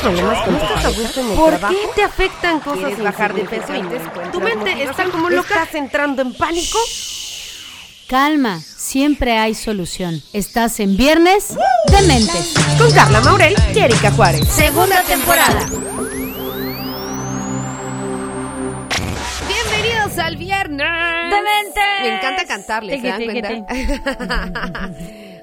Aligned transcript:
¿Tienes 0.00 0.16
problemas 0.22 0.44
con 0.44 0.58
tu 0.58 0.66
pareja? 0.66 1.36
¿Por 1.36 1.68
qué 1.70 1.88
te 1.94 2.02
afectan 2.02 2.60
cosas 2.60 2.78
¿Quieres 2.78 3.02
bajar 3.02 3.34
de 3.34 3.44
peso 3.44 3.74
y 3.74 4.30
¿Tu 4.30 4.40
mente 4.40 4.82
está 4.82 5.04
como 5.10 5.30
loca? 5.30 5.54
¿Estás 5.54 5.74
entrando 5.74 6.22
en 6.22 6.34
pánico? 6.34 6.78
Calma, 8.06 8.60
siempre 8.60 9.36
hay 9.36 9.54
solución. 9.54 10.22
Estás 10.32 10.80
en 10.80 10.96
Viernes 10.96 11.56
de 11.88 12.02
Mentes. 12.06 12.54
Con 12.78 12.90
Carla 12.92 13.20
Maurel 13.20 13.54
y 13.74 13.78
Erika 13.78 14.10
Juárez. 14.12 14.48
Segunda 14.48 15.02
temporada. 15.02 15.66
Bienvenidos 19.46 20.18
al 20.18 20.36
viernes. 20.36 20.86
¡Dementes! 21.30 21.84
Me 22.02 22.16
encanta 22.16 22.46
cantarles, 22.46 23.00
¿se 23.00 23.08
dan 23.08 23.24
cuenta? 23.24 23.50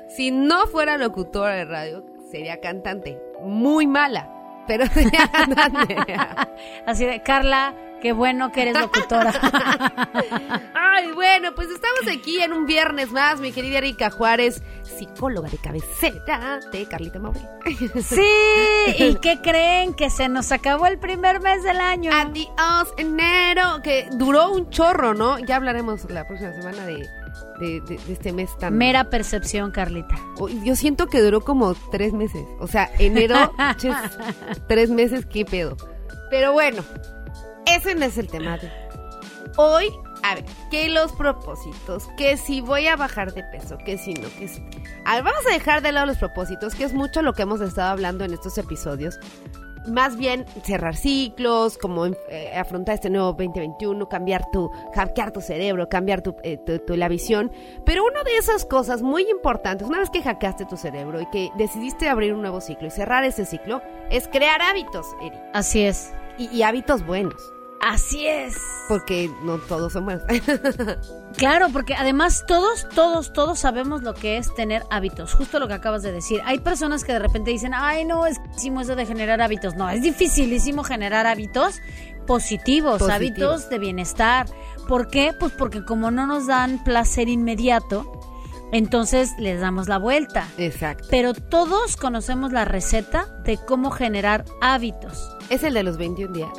si 0.16 0.32
no 0.32 0.66
fuera 0.68 0.98
locutora 0.98 1.56
de 1.56 1.66
radio, 1.66 2.04
sería 2.32 2.60
cantante. 2.60 3.20
Muy 3.44 3.86
mala, 3.86 4.35
pero. 4.68 4.86
Así 6.86 7.06
de, 7.06 7.22
Carla, 7.24 7.74
qué 8.02 8.12
bueno 8.12 8.52
que 8.52 8.64
eres 8.64 8.80
locutora. 8.80 9.32
Ay, 10.74 11.12
bueno, 11.12 11.54
pues 11.56 11.70
estamos 11.70 12.16
aquí 12.16 12.40
en 12.40 12.54
un 12.54 12.66
viernes 12.66 13.12
más, 13.12 13.40
mi 13.40 13.52
querida 13.52 13.80
Erika 13.80 14.10
Juárez, 14.10 14.62
psicóloga 14.84 15.50
de 15.50 15.58
cabecera 15.58 16.60
de 16.72 16.86
Carlita 16.86 17.20
Maurel. 17.20 17.44
sí, 18.04 18.22
¿y 18.98 19.16
qué 19.16 19.40
creen? 19.42 19.94
Que 19.94 20.10
se 20.10 20.30
nos 20.30 20.52
acabó 20.52 20.88
el 20.88 21.00
primer 21.00 21.42
mes 21.42 21.64
del 21.64 21.82
año. 21.82 22.12
Adiós, 22.14 22.94
enero, 22.98 23.82
que 23.84 24.08
duró 24.12 24.52
un 24.52 24.70
chorro, 24.70 25.14
¿no? 25.14 25.40
Ya 25.40 25.58
hablaremos 25.58 26.10
la 26.10 26.28
próxima 26.28 26.54
semana 26.54 26.86
de, 26.86 27.08
de- 27.60 27.82
de- 27.82 27.98
de 27.98 28.14
este 28.14 28.32
mes 28.34 28.50
tan... 28.58 28.78
Mera 28.78 29.06
percepción, 29.10 29.72
Carlita. 29.72 30.16
Yo 30.64 30.76
siento 30.76 31.08
que 31.08 31.22
duró 31.22 31.42
como 31.42 31.74
tres 31.92 32.14
meses. 32.14 32.46
O 32.60 32.68
sea, 32.68 32.90
enero, 33.00 33.54
ches, 33.78 33.96
tres 34.68 34.90
meses, 34.90 35.26
qué 35.26 35.46
pedo. 35.46 35.78
Pero 36.30 36.52
bueno, 36.54 36.84
ese 37.66 37.96
no 37.96 38.06
es 38.06 38.18
el 38.18 38.28
tema 38.28 38.58
de 38.58 38.72
hoy. 39.58 39.90
A 40.24 40.34
ver, 40.36 40.46
que 40.72 40.90
los 40.90 41.12
propósitos, 41.12 42.08
que 42.18 42.36
si 42.38 42.60
voy 42.60 42.88
a 42.88 42.96
bajar 42.96 43.32
de 43.34 43.44
peso, 43.44 43.78
que 43.86 43.98
si 44.00 44.16
no, 44.16 44.28
que 44.40 44.48
si... 44.48 44.60
A 45.06 45.16
ver, 45.16 45.24
vamos 45.24 45.46
a 45.48 45.54
dejar 45.54 45.84
de 45.84 45.92
lado 45.92 46.08
los 46.08 46.18
propósitos, 46.18 46.74
que 46.74 46.84
es 46.84 46.94
mucho 46.94 47.22
lo 47.22 47.34
que 47.34 47.44
hemos 47.44 47.62
estado 47.62 47.92
hablando 47.92 48.24
en 48.26 48.34
estos 48.34 48.58
episodios. 48.58 49.20
Más 49.88 50.18
bien 50.18 50.46
cerrar 50.64 50.96
ciclos, 50.96 51.78
como 51.78 52.06
eh, 52.06 52.52
afrontar 52.56 52.96
este 52.96 53.10
nuevo 53.10 53.28
2021, 53.34 54.08
cambiar 54.10 54.50
tu, 54.52 54.70
hackear 54.94 55.32
tu 55.32 55.42
cerebro, 55.42 55.88
cambiar 55.90 56.22
tu, 56.22 56.36
eh, 56.44 56.58
tu- 56.58 56.80
tu- 56.80 56.96
la 56.96 57.08
visión. 57.08 57.52
Pero 57.86 58.04
una 58.04 58.24
de 58.24 58.38
esas 58.38 58.66
cosas 58.66 59.02
muy 59.02 59.30
importantes, 59.30 59.88
una 59.88 60.00
vez 60.00 60.10
que 60.10 60.22
hackeaste 60.22 60.66
tu 60.66 60.78
cerebro 60.78 61.22
y 61.22 61.26
que 61.28 61.50
decidiste 61.58 62.10
abrir 62.10 62.34
un 62.34 62.42
nuevo 62.42 62.62
ciclo 62.62 62.88
y 62.88 62.92
cerrar 62.92 63.24
ese 63.24 63.46
ciclo, 63.46 63.82
es 64.10 64.28
crear 64.28 64.62
hábitos, 64.62 65.06
Eri. 65.22 65.38
Así 65.54 65.82
es. 65.84 66.14
Y, 66.38 66.48
y 66.50 66.64
hábitos 66.64 67.06
buenos, 67.06 67.36
Así 67.82 68.26
es. 68.26 68.56
porque 68.88 69.30
no 69.44 69.58
todos 69.60 69.94
son 69.94 70.06
buenos. 70.06 70.24
Claro, 71.38 71.68
porque 71.74 71.96
además 71.96 72.46
todos, 72.48 72.88
todos, 72.96 73.34
todos 73.34 73.60
sabemos 73.60 74.02
lo 74.04 74.14
que 74.14 74.38
es 74.38 74.54
tener 74.56 74.84
hábitos. 74.90 75.34
Justo 75.34 75.60
lo 75.60 75.68
que 75.68 75.74
acabas 75.74 76.02
de 76.02 76.14
decir. 76.14 76.42
Hay 76.46 76.60
personas 76.60 77.04
que 77.04 77.12
de 77.12 77.20
repente 77.20 77.52
dicen, 77.52 77.74
ay, 77.76 78.06
no, 78.06 78.26
es 78.26 78.38
hicimos 78.56 78.84
eso 78.84 78.96
de 78.96 79.06
generar 79.06 79.42
hábitos. 79.42 79.76
No, 79.76 79.90
es 79.90 80.02
dificilísimo 80.02 80.86
generar 80.86 81.28
hábitos 81.28 81.82
positivos, 82.26 83.00
Positivos. 83.00 83.12
hábitos 83.14 83.70
de 83.70 83.80
bienestar. 83.80 84.46
¿Por 84.88 85.10
qué? 85.10 85.34
Pues 85.38 85.52
porque 85.52 85.84
como 85.84 86.10
no 86.10 86.26
nos 86.26 86.48
dan 86.48 86.82
placer 86.86 87.28
inmediato, 87.28 88.10
entonces 88.72 89.32
les 89.38 89.60
damos 89.60 89.90
la 89.90 89.98
vuelta. 89.98 90.48
Exacto. 90.58 91.06
Pero 91.12 91.34
todos 91.34 91.98
conocemos 91.98 92.54
la 92.54 92.64
receta 92.64 93.28
de 93.44 93.58
cómo 93.58 93.92
generar 93.92 94.46
hábitos. 94.62 95.30
Es 95.50 95.64
el 95.64 95.74
de 95.74 95.84
los 95.84 95.98
21 95.98 96.34
días. 96.34 96.50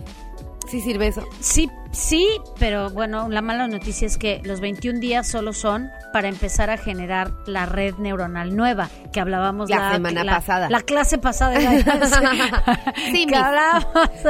Sí 0.69 0.81
sirve 0.81 1.06
eso. 1.09 1.22
Sí, 1.41 1.70
sí, 1.92 2.27
pero 2.59 2.91
bueno, 2.91 3.28
la 3.28 3.41
mala 3.42 3.69
noticia 3.69 4.06
es 4.06 4.19
que 4.19 4.41
los 4.45 4.61
21 4.61 4.98
días 5.01 5.27
solo 5.29 5.52
son 5.52 5.91
para 6.13 6.29
empezar 6.29 6.70
a 6.70 6.77
generar 6.77 7.33
la 7.46 7.67
red 7.67 7.95
neuronal 7.98 8.57
nueva 8.57 8.89
que 9.13 9.20
hablábamos 9.20 9.70
La 9.70 9.92
semana 9.92 10.24
la- 10.24 10.35
pasada. 10.36 10.68
La 10.70 10.80
clase 10.80 11.18
pasada. 11.18 11.57
Sí, 13.13 13.27
que 13.29 13.36
hablábamos 13.36 13.86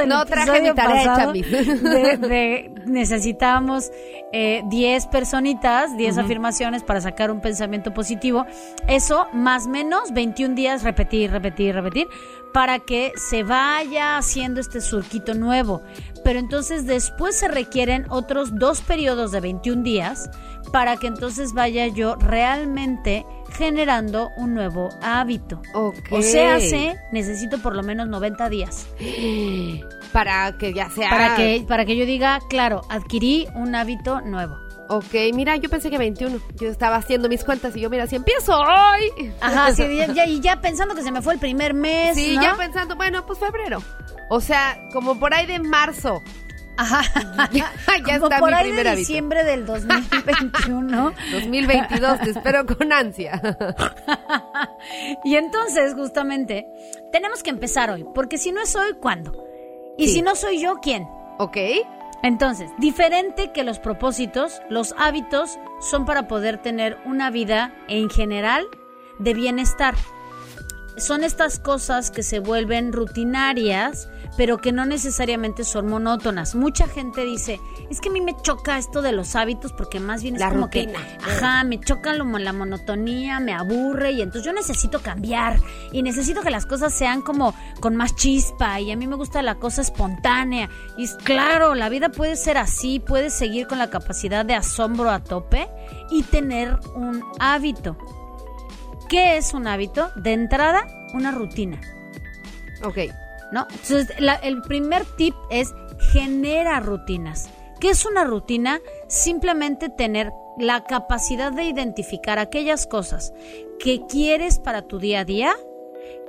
No 0.06 0.24
traje 0.26 0.60
mi 0.62 0.74
tarea 0.74 1.26
de, 1.32 2.16
de 2.18 2.72
necesitábamos 2.86 3.90
eh, 4.32 4.62
10 4.66 5.06
personitas, 5.06 5.96
10 5.96 6.18
afirmaciones 6.18 6.82
para 6.82 7.00
sacar 7.00 7.30
un 7.30 7.40
pensamiento 7.40 7.94
positivo. 7.94 8.44
Eso, 8.88 9.26
más 9.32 9.66
o 9.66 9.70
menos, 9.70 10.12
21 10.12 10.54
días, 10.54 10.82
repetir, 10.82 11.30
repetir, 11.30 11.74
repetir, 11.74 12.06
para 12.56 12.78
que 12.78 13.12
se 13.16 13.42
vaya 13.42 14.16
haciendo 14.16 14.62
este 14.62 14.80
surquito 14.80 15.34
nuevo. 15.34 15.82
Pero 16.24 16.38
entonces 16.38 16.86
después 16.86 17.36
se 17.36 17.48
requieren 17.48 18.06
otros 18.08 18.58
dos 18.58 18.80
periodos 18.80 19.30
de 19.30 19.40
21 19.40 19.82
días 19.82 20.30
para 20.72 20.96
que 20.96 21.06
entonces 21.06 21.52
vaya 21.52 21.86
yo 21.88 22.16
realmente 22.16 23.26
generando 23.50 24.30
un 24.38 24.54
nuevo 24.54 24.88
hábito. 25.02 25.60
O 26.10 26.22
sea, 26.22 26.58
se 26.58 26.96
necesito 27.12 27.58
por 27.58 27.76
lo 27.76 27.82
menos 27.82 28.08
90 28.08 28.48
días 28.48 28.86
Para 30.14 30.56
que 30.56 30.72
ya 30.72 30.88
sea. 30.88 31.10
para 31.10 31.36
que 31.36 31.62
para 31.68 31.84
que 31.84 31.94
yo 31.94 32.06
diga, 32.06 32.40
claro, 32.48 32.80
adquirí 32.88 33.48
un 33.54 33.74
hábito 33.74 34.22
nuevo. 34.22 34.65
Ok, 34.88 35.14
mira, 35.34 35.56
yo 35.56 35.68
pensé 35.68 35.90
que 35.90 35.98
21. 35.98 36.38
Yo 36.60 36.68
estaba 36.68 36.96
haciendo 36.96 37.28
mis 37.28 37.42
cuentas 37.44 37.74
y 37.76 37.80
yo, 37.80 37.90
mira, 37.90 38.06
si 38.06 38.16
empiezo 38.16 38.56
hoy. 38.58 39.32
Ajá, 39.40 39.72
sí, 39.74 39.96
ya- 39.96 40.12
ya- 40.12 40.26
y 40.26 40.40
ya 40.40 40.60
pensando 40.60 40.94
que 40.94 41.02
se 41.02 41.10
me 41.10 41.22
fue 41.22 41.34
el 41.34 41.40
primer 41.40 41.74
mes, 41.74 42.14
Sí, 42.14 42.36
¿no? 42.36 42.42
ya 42.42 42.54
pensando, 42.56 42.94
bueno, 42.96 43.26
pues 43.26 43.38
febrero. 43.38 43.82
O 44.30 44.40
sea, 44.40 44.76
como 44.92 45.18
por 45.18 45.34
ahí 45.34 45.46
de 45.46 45.58
marzo. 45.58 46.20
Ajá. 46.78 47.00
ya 47.52 47.72
Como 48.20 48.26
está 48.26 48.38
por 48.38 48.50
mi 48.50 48.54
ahí 48.54 48.70
de 48.72 48.80
hábito. 48.82 48.96
diciembre 48.96 49.44
del 49.44 49.64
2021. 49.66 51.12
2022, 51.32 52.20
te 52.24 52.30
espero 52.30 52.66
con 52.66 52.92
ansia. 52.92 53.40
y 55.24 55.36
entonces, 55.36 55.94
justamente, 55.94 56.66
tenemos 57.12 57.42
que 57.42 57.50
empezar 57.50 57.90
hoy, 57.90 58.04
porque 58.14 58.38
si 58.38 58.52
no 58.52 58.60
es 58.62 58.74
hoy, 58.76 58.94
¿cuándo? 59.00 59.32
Y 59.96 60.08
Sí. 60.08 60.14
si 60.16 60.22
no 60.22 60.34
soy 60.36 60.60
yo, 60.60 60.76
¿quién? 60.82 61.08
¿Ok? 61.38 61.56
Entonces, 62.22 62.70
diferente 62.78 63.52
que 63.52 63.64
los 63.64 63.78
propósitos, 63.78 64.60
los 64.68 64.94
hábitos 64.98 65.58
son 65.80 66.04
para 66.04 66.26
poder 66.28 66.60
tener 66.60 66.98
una 67.04 67.30
vida 67.30 67.74
en 67.88 68.10
general 68.10 68.66
de 69.18 69.34
bienestar. 69.34 69.94
Son 70.96 71.24
estas 71.24 71.58
cosas 71.58 72.10
que 72.10 72.22
se 72.22 72.38
vuelven 72.38 72.92
rutinarias, 72.92 74.08
pero 74.36 74.58
que 74.58 74.72
no 74.72 74.84
necesariamente 74.86 75.64
son 75.64 75.88
monótonas. 75.88 76.54
Mucha 76.54 76.86
gente 76.88 77.24
dice, 77.24 77.60
es 77.90 78.00
que 78.00 78.08
a 78.08 78.12
mí 78.12 78.20
me 78.20 78.36
choca 78.42 78.78
esto 78.78 79.00
de 79.02 79.12
los 79.12 79.34
hábitos 79.36 79.72
porque 79.72 80.00
más 80.00 80.22
bien 80.22 80.34
es 80.34 80.40
La 80.40 80.50
como 80.50 80.64
rutina. 80.66 80.92
que, 80.98 81.24
ajá, 81.24 81.64
me 81.64 81.80
choca 81.80 82.12
lo- 82.14 82.24
la 82.38 82.52
monotonía, 82.52 83.40
me 83.40 83.52
aburre 83.54 84.12
y 84.12 84.20
entonces 84.22 84.44
yo 84.44 84.52
necesito 84.52 85.00
cambiar 85.00 85.58
y 85.92 86.02
necesito 86.02 86.42
que 86.42 86.50
las 86.50 86.66
cosas 86.66 86.92
sean 86.92 87.22
como 87.22 87.54
con 87.80 87.96
más 87.96 88.14
chispa 88.14 88.80
y 88.80 88.90
a 88.92 88.96
mí 88.96 89.06
me 89.06 89.16
gusta 89.16 89.40
la 89.42 89.54
cosa 89.56 89.80
espontánea. 89.82 90.68
Y 90.98 91.04
es 91.04 91.14
claro, 91.14 91.74
la 91.74 91.88
vida 91.88 92.10
puede 92.10 92.36
ser 92.36 92.58
así, 92.58 93.00
puedes 93.00 93.32
seguir 93.32 93.66
con 93.66 93.78
la 93.78 93.90
capacidad 93.90 94.44
de 94.44 94.54
asombro 94.54 95.10
a 95.10 95.22
tope 95.22 95.68
y 96.10 96.22
tener 96.24 96.78
un 96.94 97.24
hábito. 97.38 97.96
¿Qué 99.08 99.36
es 99.36 99.54
un 99.54 99.66
hábito? 99.66 100.10
De 100.16 100.32
entrada, 100.32 100.84
una 101.14 101.30
rutina. 101.30 101.80
Ok. 102.84 102.98
¿No? 103.52 103.66
Entonces, 103.70 104.08
la- 104.18 104.34
el 104.36 104.60
primer 104.62 105.04
tip 105.16 105.34
es 105.50 105.74
genera 106.12 106.80
rutinas. 106.80 107.48
¿Qué 107.80 107.90
es 107.90 108.04
una 108.06 108.24
rutina? 108.24 108.80
Simplemente 109.08 109.88
tener 109.88 110.32
la 110.58 110.84
capacidad 110.84 111.52
de 111.52 111.64
identificar 111.64 112.38
aquellas 112.38 112.86
cosas 112.86 113.32
que 113.78 114.00
quieres 114.08 114.58
para 114.58 114.82
tu 114.82 114.98
día 114.98 115.20
a 115.20 115.24
día, 115.24 115.54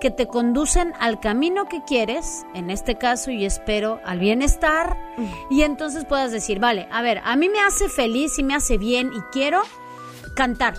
que 0.01 0.11
te 0.11 0.27
conducen 0.27 0.91
al 1.00 1.19
camino 1.22 1.66
que 1.69 1.81
quieres, 1.88 2.44
en 2.53 2.69
este 2.69 2.95
caso 2.97 3.31
y 3.31 3.45
espero 3.45 4.00
al 4.06 4.19
bienestar, 4.19 4.97
y 5.50 5.62
entonces 5.62 6.03
puedas 6.06 6.31
decir, 6.31 6.59
vale, 6.59 6.88
a 6.91 7.01
ver, 7.01 7.21
a 7.24 7.36
mí 7.38 7.47
me 7.50 7.62
hace 7.62 7.88
feliz 7.89 8.38
y 8.38 8.44
me 8.44 8.53
hace 8.53 8.77
bien 8.77 9.12
y 9.13 9.21
quiero 9.31 9.62
cantar. 10.36 10.75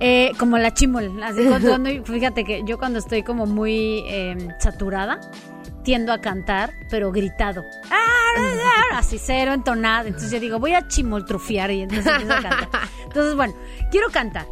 Eh, 0.00 0.32
como 0.38 0.58
la 0.58 0.74
chimol. 0.74 1.22
Así 1.22 1.42
fíjate 2.04 2.44
que 2.44 2.62
yo 2.64 2.78
cuando 2.78 2.98
estoy 2.98 3.22
como 3.22 3.46
muy 3.46 4.04
eh, 4.06 4.48
saturada, 4.58 5.20
tiendo 5.84 6.12
a 6.12 6.20
cantar, 6.20 6.74
pero 6.90 7.12
gritado. 7.12 7.62
Así 8.92 9.18
cero 9.18 9.52
entonada. 9.52 10.06
Entonces 10.08 10.30
yo 10.30 10.40
digo, 10.40 10.58
voy 10.58 10.74
a 10.74 10.88
chimoltrufiar 10.88 11.70
y 11.70 11.82
entonces 11.82 12.06
empiezo 12.06 12.32
a 12.32 12.42
cantar. 12.42 12.80
Entonces, 13.04 13.36
bueno, 13.36 13.54
quiero 13.92 14.10
cantar. 14.10 14.46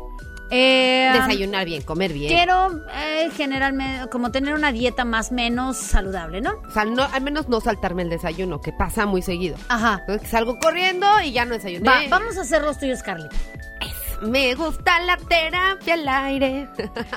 Eh, 0.55 1.11
Desayunar 1.15 1.65
bien, 1.65 1.83
comer 1.83 2.13
bien. 2.13 2.29
Quiero 2.29 2.85
eh, 2.95 3.31
generalmente 3.35 4.09
como 4.11 4.31
tener 4.31 4.55
una 4.55 4.71
dieta 4.71 5.05
más 5.05 5.33
menos 5.33 5.79
saludable, 5.79 6.43
¿no? 6.43 6.61
O 6.69 6.71
sea, 6.71 6.85
no, 6.85 7.05
al 7.05 7.23
menos 7.23 7.49
no 7.49 7.61
saltarme 7.63 8.03
el 8.03 8.11
desayuno, 8.11 8.61
que 8.61 8.71
pasa 8.71 9.07
muy 9.07 9.23
seguido. 9.23 9.57
Ajá. 9.69 10.01
Entonces 10.01 10.29
salgo 10.29 10.59
corriendo 10.59 11.07
y 11.25 11.33
ya 11.33 11.47
no 11.47 11.55
desayuné. 11.55 11.89
Va, 11.89 12.03
vamos 12.11 12.37
a 12.37 12.43
hacer 12.43 12.63
los 12.63 12.79
tuyos, 12.79 13.03
Carlita. 13.03 13.35
Me 14.23 14.55
gusta 14.55 15.01
la 15.01 15.17
terapia 15.17 15.95
al 15.95 16.09
aire. 16.09 16.69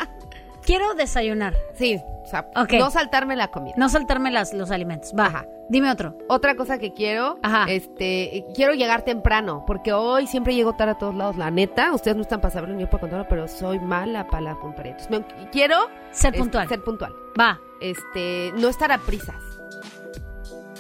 Quiero 0.64 0.96
desayunar. 0.96 1.56
Sí, 1.76 2.02
o 2.24 2.28
sea, 2.28 2.50
Ok. 2.56 2.74
no 2.74 2.90
saltarme 2.90 3.36
la 3.36 3.50
comida. 3.50 3.76
No 3.78 3.88
saltarme 3.88 4.32
las, 4.32 4.52
los 4.54 4.72
alimentos. 4.72 5.14
Ajá. 5.16 5.46
Dime 5.70 5.92
otro. 5.92 6.18
Otra 6.28 6.56
cosa 6.56 6.78
que 6.80 6.92
quiero, 6.94 7.38
Ajá. 7.44 7.66
este, 7.70 8.44
quiero 8.56 8.74
llegar 8.74 9.04
temprano, 9.04 9.64
porque 9.68 9.94
hoy 9.94 10.26
siempre 10.28 10.56
llego 10.56 10.74
tarde 10.74 10.94
a 10.94 10.98
todos 10.98 11.14
lados. 11.16 11.38
La 11.38 11.52
neta, 11.52 11.94
ustedes 11.94 12.16
no 12.18 12.24
están 12.24 12.42
para 12.42 12.52
saberlo 12.54 12.76
ni 12.76 12.82
yo 12.82 12.90
para 12.90 13.02
contarlo, 13.02 13.28
pero 13.30 13.48
soy 13.48 13.80
mala 13.80 14.26
para 14.28 14.42
la 14.42 14.60
puntualidad. 14.60 14.98
Entonces, 15.00 15.38
me- 15.40 15.50
quiero 15.52 15.88
Ser 16.12 16.30
este, 16.34 16.40
puntual. 16.40 16.68
ser 16.68 16.84
puntual. 16.84 17.14
Va. 17.40 17.60
Este, 17.82 18.52
no 18.56 18.68
estar 18.68 18.92
a 18.92 18.98
prisas. 18.98 19.36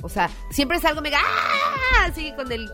O 0.02 0.10
sea, 0.10 0.30
siempre 0.52 0.80
salgo 0.80 1.02
mega 1.02 1.20
¡ah! 1.20 2.06
así 2.08 2.32
con 2.34 2.52
el 2.52 2.70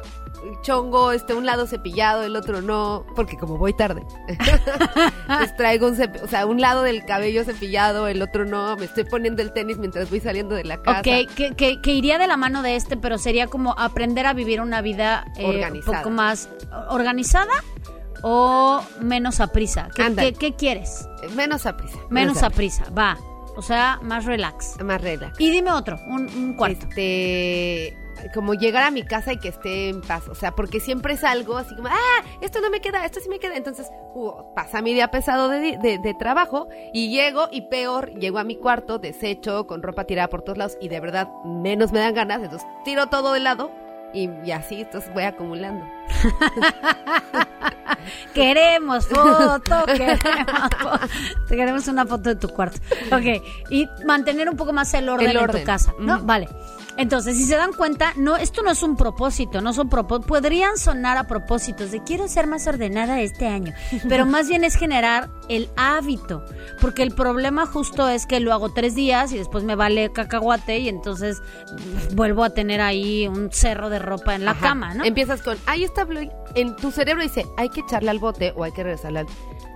chongo, 0.61 1.11
este, 1.11 1.33
un 1.33 1.45
lado 1.45 1.67
cepillado, 1.67 2.23
el 2.23 2.35
otro 2.35 2.61
no, 2.61 3.05
porque 3.15 3.38
como 3.38 3.57
voy 3.57 3.73
tarde. 3.73 4.03
Entonces 4.27 5.55
traigo 5.57 5.88
un 5.88 5.93
o 6.23 6.27
sea, 6.27 6.45
un 6.45 6.61
lado 6.61 6.83
del 6.83 7.05
cabello 7.05 7.43
cepillado, 7.43 8.07
el 8.07 8.21
otro 8.21 8.45
no, 8.45 8.75
me 8.77 8.85
estoy 8.85 9.03
poniendo 9.05 9.41
el 9.41 9.53
tenis 9.53 9.77
mientras 9.77 10.09
voy 10.09 10.19
saliendo 10.19 10.55
de 10.55 10.63
la 10.63 10.81
casa. 10.81 10.99
Ok, 10.99 11.33
que, 11.35 11.55
que- 11.55 11.81
que 11.81 11.91
iría 11.93 12.17
de 12.17 12.27
la 12.27 12.38
mano 12.38 12.61
de 12.61 12.75
este, 12.75 12.97
pero 12.97 13.17
sería 13.17 13.47
como 13.47 13.73
aprender 13.77 14.25
a 14.25 14.33
vivir 14.33 14.61
una 14.61 14.81
vida 14.81 15.25
eh, 15.38 15.45
un 15.45 15.55
Organizada. 15.55 15.97
poco 15.99 16.09
más 16.09 16.49
organizada 16.89 17.51
o 18.23 18.81
menos 18.99 19.39
a 19.39 19.47
prisa. 19.47 19.89
¿Qué, 19.95 20.13
qué- 20.15 20.33
qué 20.33 20.53
quieres? 20.55 21.07
Menos 21.35 21.65
a 21.65 21.77
prisa. 21.77 21.97
Menos 22.09 22.43
a 22.43 22.49
prisa, 22.49 22.85
va. 22.97 23.17
O 23.56 23.62
sea, 23.62 24.00
más 24.01 24.25
relax. 24.25 24.81
Más 24.83 25.01
regla. 25.01 25.33
Y 25.39 25.50
dime 25.51 25.71
otro, 25.71 25.98
un, 26.07 26.27
un 26.36 26.53
cuarto. 26.56 26.86
Este, 26.89 27.98
como 28.33 28.53
llegar 28.53 28.83
a 28.83 28.92
mi 28.92 29.03
casa 29.03 29.33
y 29.33 29.38
que 29.38 29.48
esté 29.50 29.89
en 29.89 30.01
paz. 30.01 30.27
O 30.30 30.36
sea, 30.36 30.51
porque 30.51 30.80
siempre 30.80 31.18
salgo 31.18 31.57
así 31.57 31.75
como, 31.75 31.88
ah, 31.88 32.24
esto 32.42 32.62
no 32.62 32.69
me 32.69 32.80
queda, 32.81 33.03
esto 33.06 33.19
sí 33.19 33.30
me 33.30 33.39
queda. 33.39 33.56
Entonces, 33.56 33.88
uh, 34.13 34.53
pasa 34.56 34.81
mi 34.81 34.94
día 34.94 35.09
pesado 35.09 35.50
de, 35.50 35.77
de- 35.77 35.98
de 35.98 36.13
trabajo 36.13 36.68
y 36.94 37.09
llego 37.09 37.48
y 37.51 37.62
peor, 37.69 38.12
llego 38.19 38.38
a 38.38 38.44
mi 38.44 38.56
cuarto 38.57 39.00
deshecho, 39.00 39.65
con 39.65 39.81
ropa 39.81 40.03
tirada 40.03 40.27
por 40.30 40.44
todos 40.44 40.57
lados 40.57 40.77
y 40.80 40.89
de 40.89 41.00
verdad 41.00 41.30
menos 41.45 41.92
me 41.92 42.00
dan 42.00 42.13
ganas. 42.13 42.44
Entonces, 42.44 42.68
tiro 42.86 43.07
todo 43.07 43.33
de 43.33 43.39
lado 43.39 43.71
y, 44.13 44.30
y 44.44 44.52
así, 44.52 44.81
entonces 44.81 45.12
voy 45.13 45.24
acumulando. 45.24 45.86
Queremos 48.34 49.08
foto, 49.08 49.86
queremos 49.86 50.19
foto. 50.19 51.00
Queremos 51.48 51.88
una 51.88 52.06
foto 52.06 52.30
de 52.30 52.36
tu 52.36 52.50
cuarto. 52.50 52.80
Ok, 53.12 53.44
y 53.69 53.88
mantener 54.06 54.50
un 54.50 54.58
poco 54.58 54.74
más 54.74 54.94
el 54.94 55.10
orden, 55.10 55.30
El 55.30 55.38
en 55.38 55.48
tu 55.48 55.63
casa, 55.63 55.94
¿no? 56.00 56.22
Vale. 56.24 56.48
Entonces, 57.01 57.36
si 57.36 57.45
se 57.45 57.56
dan 57.56 57.74
cuenta, 57.74 58.13
no, 58.15 58.38
esto 58.38 58.62
no 58.62 58.71
es 58.71 58.83
un 58.83 58.95
propósito, 58.95 59.59
no 59.62 59.74
son 59.74 59.89
propósitos. 59.89 60.27
Podrían 60.27 60.77
sonar 60.77 61.18
a 61.18 61.25
propósitos 61.25 61.92
de 61.92 62.03
quiero 62.03 62.27
ser 62.27 62.48
más 62.48 62.68
ordenada 62.68 63.21
este 63.21 63.48
año, 63.48 63.74
pero 64.07 64.25
más 64.25 64.48
bien 64.48 64.63
es 64.63 64.75
generar 64.75 65.30
el 65.50 65.69
hábito, 65.75 66.45
porque 66.80 67.03
el 67.03 67.12
problema 67.12 67.65
justo 67.65 68.07
es 68.07 68.25
que 68.25 68.39
lo 68.39 68.53
hago 68.53 68.71
tres 68.71 68.94
días 68.95 69.31
y 69.33 69.38
después 69.38 69.63
me 69.63 69.75
vale 69.75 70.12
cacahuate 70.12 70.77
y 70.80 70.89
entonces 70.89 71.42
vuelvo 72.13 72.44
a 72.44 72.51
tener 72.51 72.81
ahí 72.81 73.27
un 73.27 73.51
cerro 73.51 73.89
de 73.89 74.00
ropa 74.00 74.36
en 74.36 74.45
la 74.45 74.51
Ajá. 74.51 74.62
cama, 74.62 74.94
¿no? 74.94 75.03
Empiezas 75.03 75.42
con, 75.42 75.57
ay, 75.65 75.83
está. 75.83 76.07
En 76.56 76.75
tu 76.75 76.92
cerebro 76.92 77.24
dice, 77.24 77.45
hay 77.57 77.69
que 77.69 77.81
echarle 77.81 78.12
al 78.12 78.19
bote 78.19 78.53
o 78.56 78.63
hay 78.63 78.71
que 78.71 78.83
regresarle 78.83 79.19
al. 79.19 79.27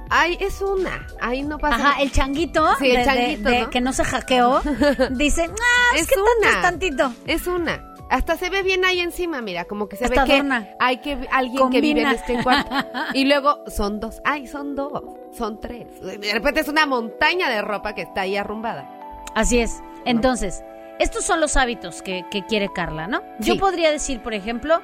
Ay, 0.10 0.38
es 0.40 0.62
una. 0.62 1.08
Ahí 1.20 1.42
no 1.44 1.58
pasa 1.58 1.76
Ajá, 1.90 2.02
el 2.02 2.12
changuito, 2.12 2.66
Sí, 2.80 2.92
el 2.92 2.98
de- 2.98 3.06
changuito, 3.06 3.50
de- 3.50 3.62
¿no? 3.62 3.70
que 3.70 3.82
no 3.82 3.94
se 3.94 4.04
hackeó, 4.04 4.62
dice, 5.12 5.50
ah, 5.50 5.96
es, 5.96 6.02
Es 6.02 6.08
que 6.08 6.16
tanto 6.16 6.30
una. 6.40 6.50
es 6.50 6.62
tantito. 6.62 7.14
Es 7.26 7.48
una. 7.48 7.92
Hasta 8.08 8.38
se 8.38 8.52
ve 8.52 8.62
bien 8.62 8.86
ahí 8.86 9.00
encima, 9.00 9.42
mira, 9.42 9.66
como 9.66 9.90
que 9.90 9.96
se 9.96 10.06
Hasta 10.06 10.22
ve 10.22 10.28
que 10.28 10.34
adorna. 10.36 10.70
hay 10.80 10.98
que 10.98 11.28
alguien 11.32 11.70
que 11.72 11.82
vive 11.82 12.02
en 12.02 12.10
este 12.10 12.42
cuarto. 12.44 12.70
Y 13.16 13.26
luego 13.26 13.64
son 13.68 14.00
dos. 14.00 14.22
Ay, 14.24 14.46
son 14.48 14.76
dos. 14.76 15.02
Son 15.36 15.60
tres. 15.60 15.88
De 16.02 16.32
repente 16.34 16.60
es 16.60 16.68
una 16.68 16.86
montaña 16.86 17.50
de 17.50 17.62
ropa 17.64 17.96
que 17.96 18.04
está 18.04 18.22
ahí 18.22 18.38
arrumbada. 18.38 18.88
Así 19.34 19.58
es. 19.60 19.82
Entonces, 20.06 20.64
estos 21.00 21.26
son 21.26 21.42
los 21.42 21.58
hábitos 21.58 22.04
que, 22.04 22.24
que 22.30 22.46
quiere 22.46 22.70
Carla, 22.72 23.08
¿no? 23.08 23.24
Yo 23.40 23.58
podría 23.58 23.92
decir, 23.92 24.22
por 24.22 24.36
ejemplo, 24.36 24.82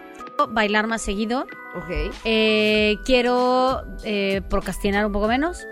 bailar 0.48 0.88
más 0.88 1.02
seguido, 1.02 1.46
Ok. 1.76 2.14
eh, 2.26 2.98
quiero 3.06 3.84
eh, 4.04 4.42
procrastinar 4.50 5.06
un 5.06 5.12
poco 5.12 5.28
menos. 5.28 5.66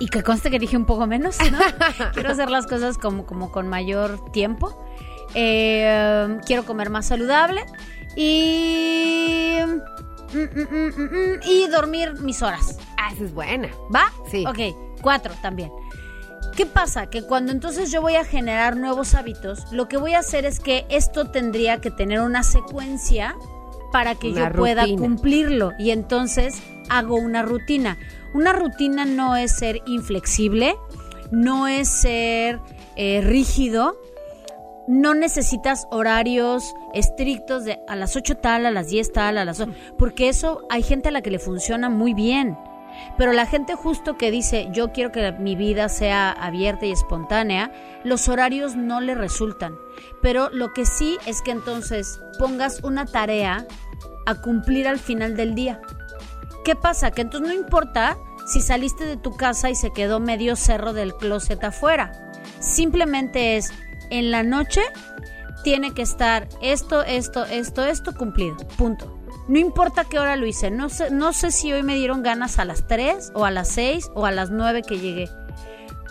Y 0.00 0.08
que 0.08 0.22
conste 0.22 0.50
que 0.50 0.58
dije 0.60 0.76
un 0.76 0.86
poco 0.86 1.06
menos, 1.06 1.38
¿no? 1.50 1.58
quiero 2.14 2.30
hacer 2.30 2.50
las 2.50 2.66
cosas 2.66 2.98
como, 2.98 3.26
como 3.26 3.50
con 3.50 3.68
mayor 3.68 4.30
tiempo. 4.32 4.84
Eh, 5.34 6.38
quiero 6.46 6.64
comer 6.64 6.88
más 6.90 7.06
saludable. 7.06 7.64
Y. 8.16 9.56
mm, 9.64 10.38
mm, 10.38 11.02
mm, 11.02 11.40
y 11.44 11.66
dormir 11.68 12.14
mis 12.20 12.42
horas. 12.42 12.78
Ah, 12.96 13.10
esa 13.12 13.24
es 13.24 13.34
buena. 13.34 13.68
¿Va? 13.94 14.12
Sí. 14.30 14.44
Ok, 14.46 14.76
cuatro 15.02 15.34
también. 15.42 15.70
¿Qué 16.58 16.66
pasa? 16.66 17.06
Que 17.06 17.22
cuando 17.22 17.52
entonces 17.52 17.92
yo 17.92 18.02
voy 18.02 18.16
a 18.16 18.24
generar 18.24 18.76
nuevos 18.76 19.14
hábitos, 19.14 19.70
lo 19.70 19.86
que 19.86 19.96
voy 19.96 20.14
a 20.14 20.18
hacer 20.18 20.44
es 20.44 20.58
que 20.58 20.86
esto 20.88 21.30
tendría 21.30 21.80
que 21.80 21.92
tener 21.92 22.18
una 22.18 22.42
secuencia 22.42 23.36
para 23.92 24.16
que 24.16 24.30
Una 24.30 24.48
yo 24.48 24.56
pueda 24.56 24.84
cumplirlo. 24.96 25.70
Y 25.78 25.92
entonces 25.92 26.60
hago 26.90 27.14
una 27.14 27.42
rutina. 27.42 27.96
Una 28.34 28.52
rutina 28.52 29.04
no 29.04 29.36
es 29.36 29.56
ser 29.56 29.82
inflexible, 29.86 30.74
no 31.30 31.68
es 31.68 31.88
ser 31.88 32.58
eh, 32.96 33.20
rígido, 33.22 33.96
no 34.88 35.14
necesitas 35.14 35.86
horarios 35.92 36.74
estrictos 36.92 37.66
de 37.66 37.78
a 37.86 37.94
las 37.94 38.16
8 38.16 38.38
tal, 38.38 38.66
a 38.66 38.72
las 38.72 38.88
10 38.88 39.12
tal, 39.12 39.38
a 39.38 39.44
las 39.44 39.60
8, 39.60 39.72
porque 39.96 40.28
eso 40.28 40.66
hay 40.70 40.82
gente 40.82 41.10
a 41.10 41.12
la 41.12 41.22
que 41.22 41.30
le 41.30 41.38
funciona 41.38 41.88
muy 41.88 42.14
bien. 42.14 42.58
Pero 43.16 43.32
la 43.32 43.46
gente 43.46 43.74
justo 43.74 44.16
que 44.16 44.30
dice, 44.30 44.68
yo 44.72 44.92
quiero 44.92 45.12
que 45.12 45.32
mi 45.32 45.56
vida 45.56 45.88
sea 45.88 46.30
abierta 46.30 46.86
y 46.86 46.92
espontánea, 46.92 47.72
los 48.04 48.28
horarios 48.28 48.76
no 48.76 49.00
le 49.00 49.14
resultan. 49.14 49.76
Pero 50.22 50.50
lo 50.50 50.72
que 50.72 50.86
sí 50.86 51.18
es 51.26 51.42
que 51.42 51.50
entonces 51.50 52.20
pongas 52.38 52.82
una 52.82 53.06
tarea 53.06 53.66
a 54.26 54.34
cumplir 54.36 54.86
al 54.86 54.98
final 54.98 55.36
del 55.36 55.54
día. 55.54 55.80
¿Qué 56.64 56.76
pasa? 56.76 57.10
Que 57.10 57.22
entonces 57.22 57.48
no 57.48 57.54
importa 57.54 58.18
si 58.46 58.60
saliste 58.60 59.04
de 59.04 59.16
tu 59.16 59.36
casa 59.36 59.70
y 59.70 59.74
se 59.74 59.92
quedó 59.92 60.20
medio 60.20 60.56
cerro 60.56 60.92
del 60.92 61.14
closet 61.14 61.62
afuera. 61.64 62.12
Simplemente 62.60 63.56
es, 63.56 63.72
en 64.10 64.30
la 64.30 64.42
noche 64.42 64.82
tiene 65.64 65.92
que 65.92 66.02
estar 66.02 66.48
esto, 66.62 67.02
esto, 67.02 67.44
esto, 67.44 67.84
esto 67.84 68.14
cumplido. 68.14 68.56
Punto. 68.76 69.17
No 69.48 69.58
importa 69.58 70.04
qué 70.04 70.18
hora 70.18 70.36
lo 70.36 70.46
hice. 70.46 70.70
No 70.70 70.88
sé, 70.88 71.10
no 71.10 71.32
sé 71.32 71.50
si 71.50 71.72
hoy 71.72 71.82
me 71.82 71.94
dieron 71.94 72.22
ganas 72.22 72.58
a 72.58 72.64
las 72.64 72.86
3 72.86 73.32
o 73.34 73.44
a 73.44 73.50
las 73.50 73.68
6 73.68 74.10
o 74.14 74.26
a 74.26 74.30
las 74.30 74.50
9 74.50 74.82
que 74.82 74.98
llegué. 74.98 75.28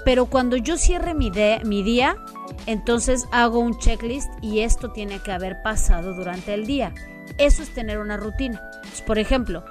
Pero 0.04 0.26
cuando 0.28 0.56
yo 0.58 0.78
cierre 0.78 1.14
mi, 1.14 1.30
de- 1.30 1.62
día, 1.84 2.18
entonces 2.66 3.28
hago 3.32 3.60
un 3.60 3.78
checklist 3.78 4.30
y 4.42 4.62
esto 4.62 4.92
tiene 4.92 5.20
que 5.20 5.32
haber 5.32 5.62
pasado 5.64 6.14
durante 6.14 6.54
el 6.54 6.66
día. 6.66 6.94
Eso 7.38 7.62
es 7.62 7.74
tener 7.74 8.00
una 8.00 8.18
rutina. 8.18 8.62
Por 9.06 9.20
ejemplo, 9.20 9.64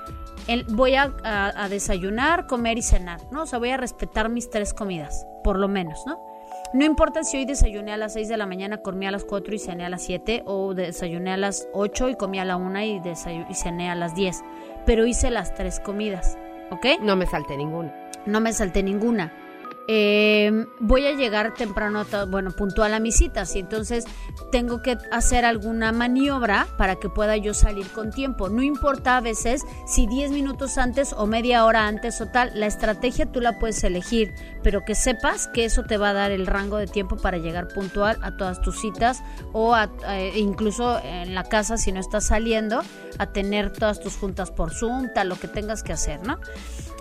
voy 0.69 0.95
a, 0.95 1.13
a- 1.25 1.65
a 1.65 1.69
desayunar, 1.69 2.47
comer 2.47 2.79
y 2.79 2.83
cenar, 2.83 3.21
¿no? 3.33 3.43
O 3.43 3.47
sea, 3.47 3.59
voy 3.59 3.71
a 3.71 3.77
respetar 3.79 4.29
mis 4.29 4.51
tres 4.51 4.75
comidas, 4.75 5.27
por 5.43 5.59
lo 5.59 5.69
menos, 5.69 6.01
¿no? 6.07 6.21
No 6.73 6.85
importa 6.85 7.23
si 7.23 7.37
hoy 7.37 7.45
desayuné 7.45 7.93
a 7.93 7.97
las 7.97 8.15
6 8.15 8.29
de 8.29 8.37
la 8.37 8.47
mañana, 8.47 8.79
comí 8.79 9.07
a 9.07 9.11
las 9.11 9.25
4 9.25 9.55
y 9.55 9.59
cené 9.59 9.85
a 9.85 9.89
las 9.89 10.03
7, 10.03 10.43
o 10.47 10.75
desayuné 10.75 11.33
a 11.33 11.37
las 11.37 11.69
8 11.73 12.11
y 12.11 12.15
comí 12.17 12.39
a 12.39 12.45
la 12.45 12.57
1 12.57 12.81
y, 12.83 13.03
y 13.49 13.55
cené 13.55 13.91
a 13.91 13.95
las 13.95 14.15
10, 14.15 14.43
pero 14.85 15.07
hice 15.07 15.31
las 15.31 15.55
tres 15.55 15.81
comidas, 15.81 16.37
¿ok? 16.71 17.01
No 17.01 17.17
me 17.17 17.27
salté 17.27 17.57
ninguna. 17.57 17.95
no 18.27 18.41
me 18.41 18.53
salté 18.53 18.83
ninguna. 18.83 19.33
Eh, 19.89 20.67
voy 20.81 21.07
a 21.07 21.13
llegar 21.13 21.55
temprano, 21.55 22.05
bueno, 22.29 22.51
puntual 22.51 22.93
a 22.93 22.99
mis 23.01 23.17
citas 23.17 23.55
y 23.55 23.61
entonces 23.61 24.05
tengo 24.51 24.83
que 24.83 24.99
hacer 25.13 25.45
alguna 25.45 25.93
maniobra 25.93 26.67
para 26.77 26.97
que 26.97 27.09
pueda 27.09 27.37
yo 27.37 27.55
salir 27.55 27.87
con 27.93 28.11
tiempo. 28.11 28.49
No 28.49 28.63
importa 28.63 29.17
a 29.17 29.21
veces 29.21 29.63
si 29.87 30.07
10 30.09 30.33
minutos 30.33 30.77
antes 30.77 31.13
o 31.13 31.27
media 31.27 31.65
hora 31.65 31.87
antes 31.87 32.21
o 32.21 32.27
tal, 32.27 32.51
la 32.59 32.67
estrategia 32.67 33.27
tú 33.31 33.41
la 33.41 33.59
puedes 33.61 33.83
elegir, 33.85 34.35
pero 34.63 34.85
que 34.85 34.95
sepas 34.97 35.47
que 35.49 35.65
eso 35.65 35.85
te 35.85 35.99
va 35.99 36.11
a 36.11 36.15
dar 36.15 36.33
el 36.33 36.47
rango 36.47 36.79
de 36.79 36.87
tiempo 36.89 37.17
para 37.17 37.39
llegar 37.39 37.69
puntual 37.69 38.19
a 38.23 38.37
todas 38.37 38.61
tus 38.61 38.81
citas 38.81 39.23
o 39.53 39.75
a- 39.75 39.91
eh, 40.09 40.33
incluso 40.37 40.99
en 41.05 41.35
la 41.35 41.45
casa 41.45 41.77
si 41.77 41.93
no 41.93 42.01
estás 42.01 42.27
saliendo 42.27 42.83
a 43.19 43.27
tener 43.27 43.71
todas 43.73 44.01
tus 44.01 44.17
juntas 44.17 44.51
por 44.51 44.73
Zoom, 44.75 45.13
tal 45.15 45.29
lo 45.29 45.37
que 45.37 45.47
tengas 45.49 45.83
que 45.85 45.93
hacer, 45.93 46.27
¿no? 46.27 46.39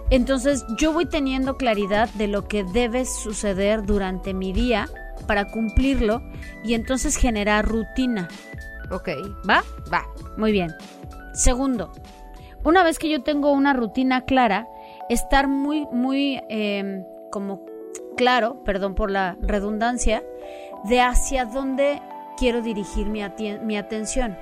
Entonces 0.09 0.65
yo 0.77 0.93
voy 0.93 1.05
teniendo 1.05 1.57
claridad 1.57 2.09
de 2.13 2.27
lo 2.27 2.47
que 2.47 2.63
debe 2.63 3.05
suceder 3.05 3.83
durante 3.83 4.33
mi 4.33 4.53
día 4.53 4.87
para 5.27 5.45
cumplirlo 5.45 6.21
y 6.63 6.73
entonces 6.73 7.17
generar 7.17 7.67
rutina. 7.67 8.27
Ok. 8.91 9.09
¿Va? 9.49 9.63
Va. 9.91 10.05
Muy 10.37 10.51
bien. 10.51 10.73
Segundo, 11.33 11.91
una 12.63 12.83
vez 12.83 12.99
que 12.99 13.09
yo 13.09 13.23
tengo 13.23 13.51
una 13.51 13.73
rutina 13.73 14.21
clara, 14.21 14.67
estar 15.09 15.47
muy, 15.47 15.85
muy 15.91 16.39
eh, 16.49 17.03
como 17.31 17.65
claro, 18.15 18.63
perdón 18.63 18.95
por 18.95 19.11
la 19.11 19.37
redundancia, 19.41 20.23
de 20.85 21.01
hacia 21.01 21.45
dónde 21.45 22.01
quiero 22.37 22.61
dirigir 22.61 23.07
mi, 23.07 23.21
mi 23.63 23.77
atención. 23.77 24.37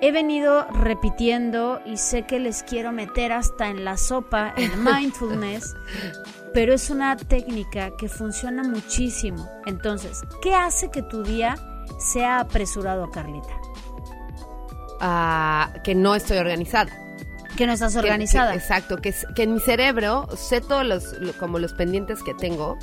He 0.00 0.12
venido 0.12 0.66
repitiendo 0.70 1.80
y 1.84 1.96
sé 1.96 2.22
que 2.26 2.38
les 2.38 2.62
quiero 2.62 2.92
meter 2.92 3.32
hasta 3.32 3.68
en 3.68 3.84
la 3.84 3.96
sopa 3.96 4.54
el 4.56 4.70
mindfulness, 4.78 5.74
pero 6.54 6.72
es 6.74 6.90
una 6.90 7.16
técnica 7.16 7.90
que 7.96 8.08
funciona 8.08 8.62
muchísimo. 8.62 9.48
Entonces, 9.66 10.22
¿qué 10.42 10.54
hace 10.54 10.90
que 10.90 11.02
tu 11.02 11.22
día 11.22 11.56
sea 11.98 12.40
apresurado, 12.40 13.10
Carlita? 13.10 13.52
Ah, 15.00 15.72
que 15.84 15.94
no 15.94 16.14
estoy 16.14 16.38
organizada. 16.38 16.90
Que 17.56 17.66
no 17.66 17.72
estás 17.72 17.96
organizada. 17.96 18.52
que- 18.52 18.58
exacto, 18.58 18.98
que, 18.98 19.14
que 19.34 19.42
en 19.42 19.54
mi 19.54 19.60
cerebro 19.60 20.28
sé 20.36 20.60
todos 20.60 20.84
los, 20.86 21.12
lo- 21.20 21.32
como 21.34 21.58
los 21.58 21.72
pendientes 21.74 22.22
que 22.22 22.34
tengo 22.34 22.78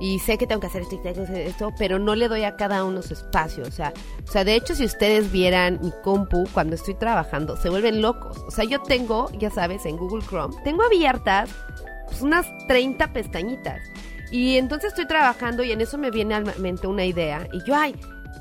y 0.00 0.18
sé 0.18 0.38
que 0.38 0.46
tengo 0.46 0.60
que 0.60 0.66
hacer 0.66 0.82
esto 0.82 0.96
y 0.96 0.98
tengo 0.98 1.16
que 1.16 1.22
hacer 1.22 1.46
esto, 1.46 1.72
pero 1.78 1.98
no 1.98 2.14
le 2.14 2.28
doy 2.28 2.44
a 2.44 2.56
cada 2.56 2.84
uno 2.84 3.02
su 3.02 3.14
espacio. 3.14 3.64
O 3.64 3.70
sea, 3.70 3.92
o 4.26 4.30
sea, 4.30 4.44
de 4.44 4.54
hecho, 4.54 4.74
si 4.74 4.84
ustedes 4.84 5.30
vieran 5.32 5.78
mi 5.82 5.92
compu 6.02 6.44
cuando 6.52 6.74
estoy 6.74 6.94
trabajando, 6.94 7.56
se 7.56 7.70
vuelven 7.70 8.02
locos. 8.02 8.38
O 8.46 8.50
sea, 8.50 8.64
yo 8.64 8.82
tengo, 8.82 9.30
ya 9.38 9.50
sabes, 9.50 9.86
en 9.86 9.96
Google 9.96 10.24
Chrome, 10.26 10.54
tengo 10.64 10.82
abiertas 10.82 11.50
pues, 12.06 12.22
unas 12.22 12.46
30 12.66 13.12
pestañitas. 13.12 13.80
Y 14.30 14.56
entonces 14.56 14.88
estoy 14.88 15.06
trabajando 15.06 15.62
y 15.62 15.72
en 15.72 15.80
eso 15.80 15.98
me 15.98 16.10
viene 16.10 16.34
a 16.34 16.40
la 16.40 16.54
mente 16.56 16.86
una 16.86 17.04
idea. 17.04 17.46
Y 17.52 17.64
yo, 17.64 17.76
ay, 17.76 17.94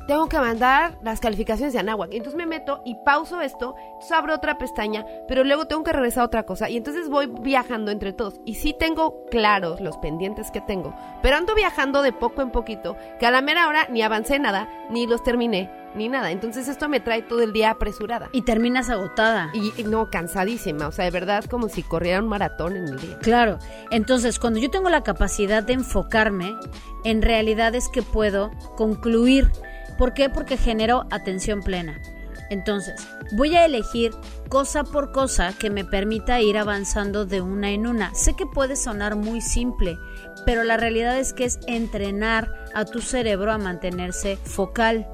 tengo 0.07 0.27
que 0.29 0.37
mandar 0.37 0.97
las 1.01 1.19
calificaciones 1.19 1.73
de 1.73 1.79
Anáhuac. 1.79 2.13
Entonces 2.13 2.35
me 2.35 2.45
meto 2.45 2.81
y 2.85 2.95
pauso 3.03 3.41
esto, 3.41 3.75
entonces 3.77 4.11
abro 4.11 4.35
otra 4.35 4.57
pestaña, 4.57 5.05
pero 5.27 5.43
luego 5.43 5.65
tengo 5.65 5.83
que 5.83 5.93
regresar 5.93 6.23
a 6.23 6.25
otra 6.27 6.43
cosa. 6.43 6.69
Y 6.69 6.77
entonces 6.77 7.09
voy 7.09 7.27
viajando 7.27 7.91
entre 7.91 8.13
todos. 8.13 8.39
Y 8.45 8.55
sí 8.55 8.75
tengo 8.77 9.25
claros 9.31 9.81
los 9.81 9.97
pendientes 9.97 10.51
que 10.51 10.61
tengo, 10.61 10.93
pero 11.21 11.37
ando 11.37 11.55
viajando 11.55 12.01
de 12.01 12.13
poco 12.13 12.41
en 12.41 12.51
poquito, 12.51 12.95
que 13.19 13.25
a 13.25 13.31
la 13.31 13.41
mera 13.41 13.67
hora 13.67 13.87
ni 13.89 14.01
avancé 14.01 14.39
nada, 14.39 14.69
ni 14.89 15.07
los 15.07 15.23
terminé, 15.23 15.71
ni 15.95 16.09
nada. 16.09 16.31
Entonces 16.31 16.67
esto 16.67 16.87
me 16.89 16.99
trae 16.99 17.21
todo 17.21 17.41
el 17.41 17.53
día 17.53 17.71
apresurada. 17.71 18.29
Y 18.31 18.43
terminas 18.43 18.89
agotada. 18.89 19.49
Y, 19.53 19.73
y 19.77 19.83
no, 19.83 20.09
cansadísima. 20.09 20.87
O 20.87 20.91
sea, 20.91 21.05
de 21.05 21.11
verdad, 21.11 21.45
como 21.45 21.69
si 21.69 21.83
corriera 21.83 22.19
un 22.19 22.27
maratón 22.27 22.75
en 22.75 22.87
el 22.87 22.99
día. 22.99 23.17
Claro, 23.19 23.57
entonces 23.89 24.39
cuando 24.39 24.59
yo 24.59 24.69
tengo 24.69 24.89
la 24.89 25.03
capacidad 25.03 25.63
de 25.63 25.73
enfocarme, 25.73 26.55
en 27.03 27.21
realidad 27.21 27.75
es 27.75 27.89
que 27.89 28.01
puedo 28.01 28.51
concluir. 28.75 29.51
¿Por 29.97 30.13
qué? 30.13 30.29
Porque 30.29 30.57
genero 30.57 31.05
atención 31.11 31.61
plena. 31.61 32.01
Entonces, 32.49 33.07
voy 33.31 33.55
a 33.55 33.65
elegir 33.65 34.13
cosa 34.49 34.83
por 34.83 35.11
cosa 35.11 35.53
que 35.57 35.69
me 35.69 35.83
permita 35.83 36.41
ir 36.41 36.57
avanzando 36.57 37.25
de 37.25 37.41
una 37.41 37.71
en 37.71 37.87
una. 37.87 38.13
Sé 38.13 38.35
que 38.35 38.45
puede 38.45 38.75
sonar 38.75 39.15
muy 39.15 39.41
simple, 39.41 39.97
pero 40.45 40.63
la 40.63 40.77
realidad 40.77 41.17
es 41.17 41.33
que 41.33 41.45
es 41.45 41.59
entrenar 41.67 42.51
a 42.73 42.85
tu 42.85 43.01
cerebro 43.01 43.51
a 43.51 43.57
mantenerse 43.57 44.37
focal. 44.37 45.07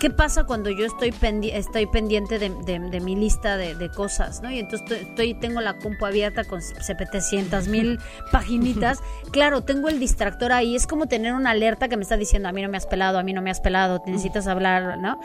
¿Qué 0.00 0.10
pasa 0.10 0.44
cuando 0.44 0.68
yo 0.70 0.84
estoy, 0.84 1.12
pendi- 1.12 1.50
estoy 1.54 1.86
pendiente 1.86 2.38
de, 2.38 2.50
de- 2.50 2.78
de 2.78 3.00
mi 3.00 3.16
lista 3.16 3.56
de, 3.56 3.74
de 3.74 3.88
cosas? 3.90 4.42
¿no? 4.42 4.50
Y 4.50 4.58
entonces 4.58 4.82
estoy, 4.82 5.08
estoy- 5.08 5.34
tengo 5.34 5.60
la 5.62 5.78
compu 5.78 6.04
abierta 6.04 6.44
con 6.44 6.60
700 6.60 7.68
mil 7.68 7.98
paginitas. 8.32 8.98
Claro, 9.32 9.62
tengo 9.62 9.88
el 9.88 9.98
distractor 10.00 10.52
ahí. 10.52 10.76
Es 10.76 10.86
como 10.86 11.06
tener 11.06 11.32
una 11.32 11.50
alerta 11.52 11.88
que 11.88 11.96
me 11.96 12.02
está 12.02 12.16
diciendo, 12.18 12.48
a 12.48 12.52
mí 12.52 12.60
no 12.60 12.68
me 12.68 12.76
has 12.76 12.86
pelado, 12.86 13.18
a 13.18 13.22
mí 13.22 13.32
no 13.32 13.40
me 13.40 13.50
has 13.50 13.60
pelado, 13.60 14.02
necesitas 14.06 14.46
hablar, 14.46 14.98
¿no? 14.98 15.18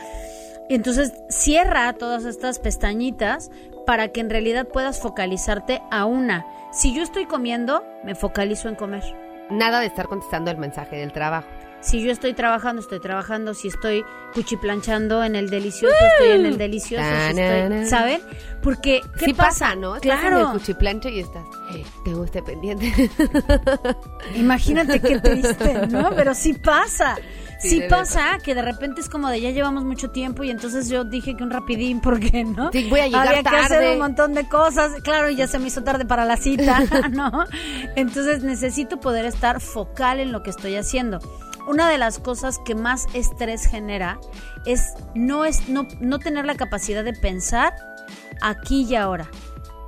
Y 0.68 0.74
entonces 0.74 1.12
cierra 1.28 1.92
todas 1.94 2.24
estas 2.24 2.58
pestañitas 2.58 3.50
para 3.86 4.08
que 4.08 4.20
en 4.20 4.30
realidad 4.30 4.68
puedas 4.68 5.00
focalizarte 5.00 5.82
a 5.90 6.04
una. 6.04 6.46
Si 6.72 6.94
yo 6.94 7.02
estoy 7.02 7.26
comiendo, 7.26 7.82
me 8.04 8.14
focalizo 8.14 8.68
en 8.68 8.76
comer. 8.76 9.02
Nada 9.50 9.80
de 9.80 9.86
estar 9.86 10.06
contestando 10.06 10.50
el 10.52 10.58
mensaje 10.58 10.96
del 10.96 11.12
trabajo. 11.12 11.48
Si 11.82 12.02
yo 12.02 12.12
estoy 12.12 12.34
trabajando, 12.34 12.82
estoy 12.82 13.00
trabajando. 13.00 13.54
Si 13.54 13.68
estoy 13.68 14.04
cuchiplanchando 14.34 15.24
en 15.24 15.34
el 15.34 15.48
delicioso, 15.50 15.94
estoy 16.12 16.38
en 16.38 16.46
el 16.46 16.58
delicioso. 16.58 17.04
Si 17.04 17.38
estoy-. 17.40 17.86
¿Saben? 17.86 18.20
Porque, 18.62 19.00
¿qué 19.18 19.26
sí 19.26 19.34
pasa? 19.34 19.48
pasa, 19.70 19.74
¿no? 19.76 19.96
Estás 19.96 20.20
en 20.20 20.26
el 20.26 20.32
Claro. 20.32 20.52
cuchiplancho 20.52 21.08
y 21.08 21.20
estás, 21.20 21.44
"Eh, 21.74 21.84
tengo 22.04 22.24
este 22.24 22.42
pendiente. 22.42 22.92
Imagínate 24.36 25.00
qué 25.00 25.18
triste, 25.20 25.86
¿no? 25.88 26.10
Pero 26.14 26.34
sí 26.34 26.52
pasa. 26.54 27.16
Sí, 27.58 27.82
pasa 27.90 28.38
que 28.42 28.54
de 28.54 28.62
repente 28.62 29.02
es 29.02 29.08
como 29.10 29.28
de 29.28 29.38
ya 29.38 29.50
llevamos 29.50 29.84
mucho 29.84 30.10
tiempo 30.10 30.42
y 30.44 30.50
entonces 30.50 30.88
yo 30.88 31.04
dije 31.04 31.36
que 31.36 31.42
un 31.42 31.50
rapidín, 31.50 32.00
¿por 32.00 32.18
qué 32.18 32.42
no? 32.42 32.70
Sí, 32.72 32.88
voy 32.88 33.00
a 33.00 33.06
llegar 33.06 33.28
Había 33.28 33.42
que 33.42 33.48
hacer 33.54 33.92
un 33.92 33.98
montón 33.98 34.32
de 34.32 34.48
cosas. 34.48 34.92
Claro, 35.02 35.28
y 35.28 35.36
ya 35.36 35.46
se 35.46 35.58
me 35.58 35.66
hizo 35.68 35.82
tarde 35.82 36.06
para 36.06 36.24
la 36.24 36.38
cita, 36.38 36.80
¿no? 37.10 37.44
Entonces 37.96 38.42
necesito 38.42 38.98
poder 38.98 39.26
estar 39.26 39.60
focal 39.60 40.20
en 40.20 40.32
lo 40.32 40.42
que 40.42 40.48
estoy 40.50 40.76
haciendo. 40.76 41.18
Una 41.70 41.88
de 41.88 41.98
las 41.98 42.18
cosas 42.18 42.58
que 42.58 42.74
más 42.74 43.06
estrés 43.14 43.64
genera 43.64 44.18
es 44.66 44.92
no, 45.14 45.44
es, 45.44 45.68
no, 45.68 45.86
no 46.00 46.18
tener 46.18 46.44
la 46.44 46.56
capacidad 46.56 47.04
de 47.04 47.12
pensar 47.12 47.76
aquí 48.42 48.88
y 48.90 48.96
ahora. 48.96 49.30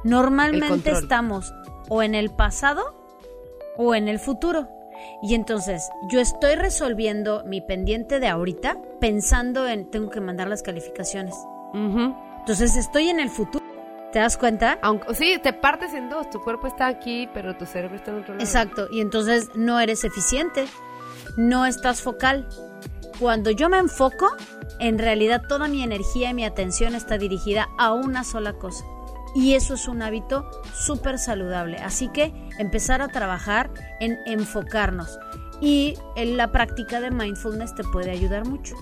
Normalmente 0.05 0.93
estamos 0.93 1.53
o 1.89 2.05
en 2.05 2.15
el 2.15 2.31
pasado 2.31 2.95
o 3.77 3.97
en 3.97 4.07
el 4.07 4.21
futuro. 4.21 4.69
Y 5.25 5.35
entonces 5.35 5.91
yo 6.09 6.21
estoy 6.21 6.55
resolviendo 6.55 7.43
mi 7.47 7.61
pendiente 7.61 8.21
de 8.21 8.29
ahorita 8.29 8.77
pensando 9.01 9.67
en 9.67 9.91
tengo 9.91 10.09
que 10.09 10.21
mandar 10.21 10.47
las 10.47 10.63
calificaciones. 10.63 11.35
Entonces 11.75 12.77
estoy 12.77 13.09
en 13.09 13.19
el 13.19 13.29
futuro. 13.29 13.65
¿Te 14.13 14.21
das 14.21 14.37
cuenta? 14.37 14.79
Aunque, 14.83 15.13
sí, 15.17 15.41
te 15.43 15.53
partes 15.53 15.95
en 15.95 16.11
dos. 16.11 16.31
Tu 16.31 16.41
cuerpo 16.41 16.69
está 16.69 16.87
aquí, 16.87 17.29
pero 17.35 17.57
tu 17.57 17.67
cerebro 17.67 17.97
está 17.97 18.13
en 18.13 18.19
otro 18.19 18.35
lado. 18.35 18.45
Exacto. 18.45 18.87
Y 18.93 19.01
entonces 19.01 19.49
no 19.57 19.81
eres 19.81 20.05
eficiente. 20.05 20.67
No 21.37 21.67
estás 21.67 22.01
focal. 22.03 22.49
Cuando 23.19 23.51
yo 23.51 23.69
me 23.69 23.79
enfoco, 23.79 24.29
en 24.81 24.99
realidad 24.99 25.43
toda 25.49 25.69
mi 25.69 25.83
energía 25.83 26.31
y 26.31 26.35
mi 26.35 26.45
atención 26.45 26.95
está 26.95 27.19
dirigida 27.19 27.69
a 27.79 27.93
una 27.93 28.25
sola 28.25 28.55
cosa. 28.55 28.85
Y 29.35 29.55
eso 29.55 29.75
es 29.75 29.89
un 29.89 30.03
hábito 30.03 30.51
súper 30.75 31.19
saludable. 31.19 31.79
Así 31.79 32.09
que 32.09 32.35
empezar 32.59 33.01
a 33.01 33.09
trabajar 33.09 33.71
en 34.01 34.19
enfocarnos. 34.27 35.19
Y 35.61 35.95
en 36.17 36.37
la 36.37 36.51
práctica 36.51 37.01
de 37.01 37.11
mindfulness 37.11 37.75
te 37.75 37.85
puede 37.85 38.11
ayudar 38.11 38.47
mucho. 38.47 38.75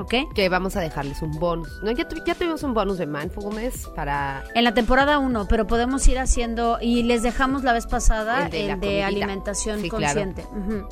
¿Ok? 0.00 0.14
Que 0.34 0.48
vamos 0.48 0.76
a 0.76 0.80
dejarles 0.80 1.22
un 1.22 1.32
bonus. 1.32 1.68
No, 1.82 1.90
ya, 1.90 2.08
tu- 2.08 2.16
ya 2.24 2.34
tuvimos 2.34 2.62
un 2.62 2.74
bonus 2.74 2.98
de 2.98 3.06
mindfulness 3.06 3.88
para... 3.94 4.44
En 4.54 4.64
la 4.64 4.74
temporada 4.74 5.18
1, 5.18 5.46
pero 5.48 5.66
podemos 5.66 6.06
ir 6.08 6.18
haciendo, 6.18 6.78
y 6.80 7.02
les 7.02 7.22
dejamos 7.22 7.62
la 7.64 7.72
vez 7.72 7.86
pasada 7.86 8.46
El 8.46 8.80
de 8.80 8.98
el 9.00 9.04
alimentación 9.04 9.80
Sí, 9.80 9.90
claro. 9.90 10.20
consciente. 10.20 10.46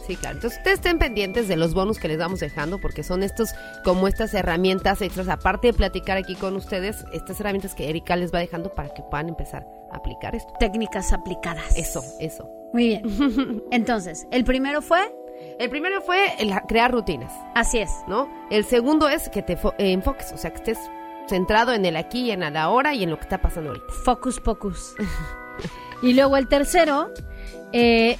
Sí, 0.06 0.16
claro. 0.16 0.36
Entonces 0.36 0.58
ustedes 0.58 0.78
estén 0.78 0.98
pendientes 0.98 1.48
de 1.48 1.56
los 1.56 1.74
bonus 1.74 1.98
que 1.98 2.08
les 2.08 2.18
vamos 2.18 2.40
dejando 2.40 2.78
porque 2.80 3.02
son 3.02 3.22
estos, 3.22 3.50
como 3.84 4.08
estas 4.08 4.34
herramientas 4.34 5.00
extras, 5.02 5.28
aparte 5.28 5.68
de 5.68 5.72
platicar 5.74 6.16
aquí 6.18 6.34
con 6.34 6.54
ustedes, 6.56 7.04
estas 7.12 7.40
herramientas 7.40 7.74
que 7.74 7.88
Erika 7.88 8.14
les 8.16 8.32
va 8.32 8.38
dejando 8.40 8.74
para 8.74 8.92
que 8.92 9.02
puedan 9.02 9.28
empezar 9.28 9.66
a 9.92 9.96
aplicar 9.96 10.34
esto. 10.34 10.52
Técnicas 10.58 11.12
aplicadas. 11.12 11.76
Eso, 11.76 12.02
eso. 12.20 12.48
Muy 12.72 12.88
bien. 12.88 13.62
Entonces, 13.70 14.26
el 14.30 14.44
primero 14.44 14.82
fue, 14.82 15.00
El 15.58 15.70
primero 15.70 16.00
fue 16.00 16.34
el 16.38 16.54
crear 16.68 16.92
rutinas, 16.92 17.32
así 17.54 17.78
es. 17.78 17.90
¿no? 18.06 18.28
El 18.50 18.64
segundo 18.64 19.08
es 19.08 19.28
que 19.28 19.42
te 19.42 19.54
eh, 19.54 19.92
enfoques, 19.92 20.32
o 20.32 20.38
sea, 20.38 20.52
que 20.52 20.58
estés 20.58 20.78
centrado 21.28 21.72
en 21.72 21.84
el 21.84 21.96
aquí 21.96 22.26
y 22.26 22.30
en 22.30 22.42
el 22.42 22.56
ahora 22.56 22.94
y 22.94 23.02
en 23.02 23.10
lo 23.10 23.16
que 23.16 23.24
está 23.24 23.38
pasando 23.38 23.70
ahorita. 23.70 23.92
Focus 24.04 24.40
Pocus. 24.40 24.94
y 26.02 26.14
luego 26.14 26.36
el 26.36 26.48
tercero, 26.48 27.12
eh, 27.72 28.18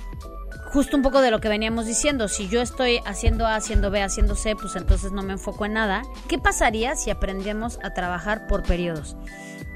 justo 0.73 0.97
un 0.97 1.03
poco 1.03 1.21
de 1.21 1.31
lo 1.31 1.41
que 1.41 1.49
veníamos 1.49 1.87
diciendo. 1.87 2.29
Si 2.29 2.49
yo 2.49 2.61
estoy 2.61 3.01
haciendo 3.07 3.47
A, 3.47 3.55
haciendo 3.55 3.91
B, 3.91 4.03
haciendo 4.03 4.35
C, 4.35 4.57
pues 4.57 4.77
entonces 4.77 5.13
no 5.13 5.23
me 5.23 5.35
enfoco 5.35 5.65
en 5.65 5.75
nada. 5.75 6.03
¿Qué 6.29 6.39
pasaría 6.39 6.97
si 6.97 7.11
aprendemos 7.11 7.79
a 7.83 7.95
trabajar 7.95 8.47
por 8.47 8.63
periodos? 8.63 9.17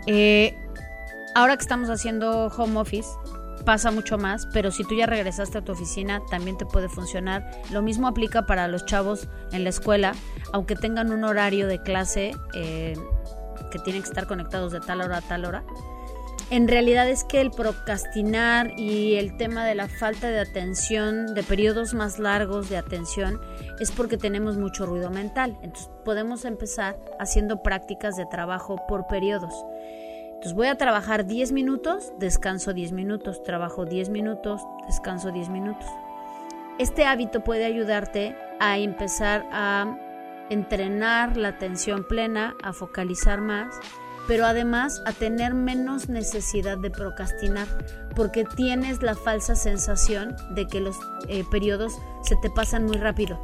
Eh, 0.07 0.57
ahora 1.35 1.57
que 1.57 1.63
estamos 1.63 1.89
haciendo 1.91 2.49
home 2.49 2.81
office, 2.81 3.09
pasa 3.65 3.91
mucho 3.91 4.19
más, 4.19 4.47
pero 4.53 4.71
si 4.71 4.85
tú 4.85 4.95
ya 4.95 5.07
regresaste 5.07 5.59
a 5.59 5.63
tu 5.63 5.73
oficina, 5.73 6.23
también 6.31 6.57
te 6.57 6.67
puede 6.67 6.89
funcionar. 6.89 7.51
Lo 7.71 7.83
mismo 7.83 8.07
aplica 8.07 8.47
para 8.47 8.69
los 8.69 8.85
chavos 8.85 9.29
en 9.53 9.65
la 9.65 9.71
escuela, 9.71 10.15
aunque 10.53 10.77
tengan 10.77 11.11
un 11.13 11.25
horario 11.25 11.67
de 11.67 11.83
clase 11.83 12.33
eh, 12.55 12.97
que 13.71 13.79
tienen 13.79 14.03
que 14.03 14.09
estar 14.09 14.27
conectados 14.27 14.73
de 14.73 14.81
tal 14.81 15.01
hora 15.01 15.19
a 15.19 15.23
tal 15.23 15.45
hora. 15.45 15.65
En 16.51 16.69
realidad 16.69 17.09
es 17.09 17.25
que 17.25 17.41
el 17.41 17.51
procrastinar 17.51 18.79
y 18.79 19.15
el 19.15 19.39
tema 19.39 19.65
de 19.65 19.75
la 19.75 19.89
falta 19.89 20.29
de 20.29 20.39
atención, 20.39 21.35
de 21.35 21.43
periodos 21.43 21.95
más 21.95 22.19
largos 22.19 22.69
de 22.69 22.77
atención, 22.77 23.41
es 23.81 23.91
porque 23.91 24.19
tenemos 24.19 24.59
mucho 24.59 24.85
ruido 24.85 25.11
mental. 25.11 25.57
Entonces 25.63 25.89
podemos 26.05 26.45
empezar 26.45 26.99
haciendo 27.19 27.63
prácticas 27.63 28.17
de 28.17 28.27
trabajo 28.27 28.77
por 28.87 29.07
periodos. 29.07 29.55
Entonces 30.43 30.57
voy 30.57 30.67
a 30.67 30.75
trabajar 30.77 31.25
10 31.25 31.53
minutos, 31.53 32.13
descanso 32.19 32.73
10 32.73 32.91
minutos, 32.91 33.45
trabajo 33.45 33.85
10 33.85 34.09
minutos, 34.09 34.61
descanso 34.89 35.31
10 35.31 35.51
minutos. 35.51 35.87
Este 36.81 37.05
hábito 37.05 37.45
puede 37.45 37.65
ayudarte 37.65 38.37
a 38.59 38.77
empezar 38.77 39.47
a 39.53 39.97
entrenar 40.51 41.37
la 41.37 41.47
atención 41.47 42.05
plena, 42.09 42.57
a 42.65 42.73
focalizar 42.73 43.41
más, 43.41 43.73
pero 44.27 44.45
además 44.45 45.01
a 45.07 45.13
tener 45.13 45.55
menos 45.55 46.09
necesidad 46.09 46.77
de 46.77 46.91
procrastinar, 46.91 47.69
porque 48.17 48.45
tienes 48.57 49.01
la 49.01 49.15
falsa 49.15 49.55
sensación 49.55 50.35
de 50.57 50.67
que 50.67 50.81
los 50.81 50.97
eh, 51.29 51.45
periodos 51.53 51.93
se 52.23 52.35
te 52.43 52.51
pasan 52.51 52.85
muy 52.87 52.97
rápido. 52.97 53.39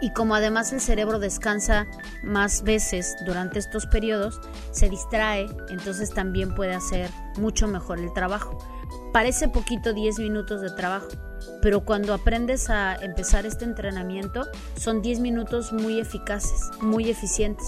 Y 0.00 0.12
como 0.12 0.34
además 0.34 0.72
el 0.72 0.80
cerebro 0.80 1.18
descansa 1.18 1.86
más 2.22 2.62
veces 2.62 3.14
durante 3.26 3.58
estos 3.58 3.86
periodos, 3.86 4.40
se 4.70 4.88
distrae, 4.88 5.46
entonces 5.68 6.10
también 6.10 6.54
puede 6.54 6.74
hacer 6.74 7.10
mucho 7.36 7.68
mejor 7.68 7.98
el 7.98 8.12
trabajo. 8.12 8.58
Parece 9.12 9.48
poquito 9.48 9.92
10 9.92 10.18
minutos 10.18 10.60
de 10.60 10.70
trabajo, 10.70 11.08
pero 11.62 11.84
cuando 11.84 12.12
aprendes 12.12 12.68
a 12.68 12.96
empezar 12.96 13.46
este 13.46 13.64
entrenamiento, 13.64 14.46
son 14.76 15.02
10 15.02 15.20
minutos 15.20 15.72
muy 15.72 16.00
eficaces, 16.00 16.70
muy 16.80 17.08
eficientes. 17.10 17.66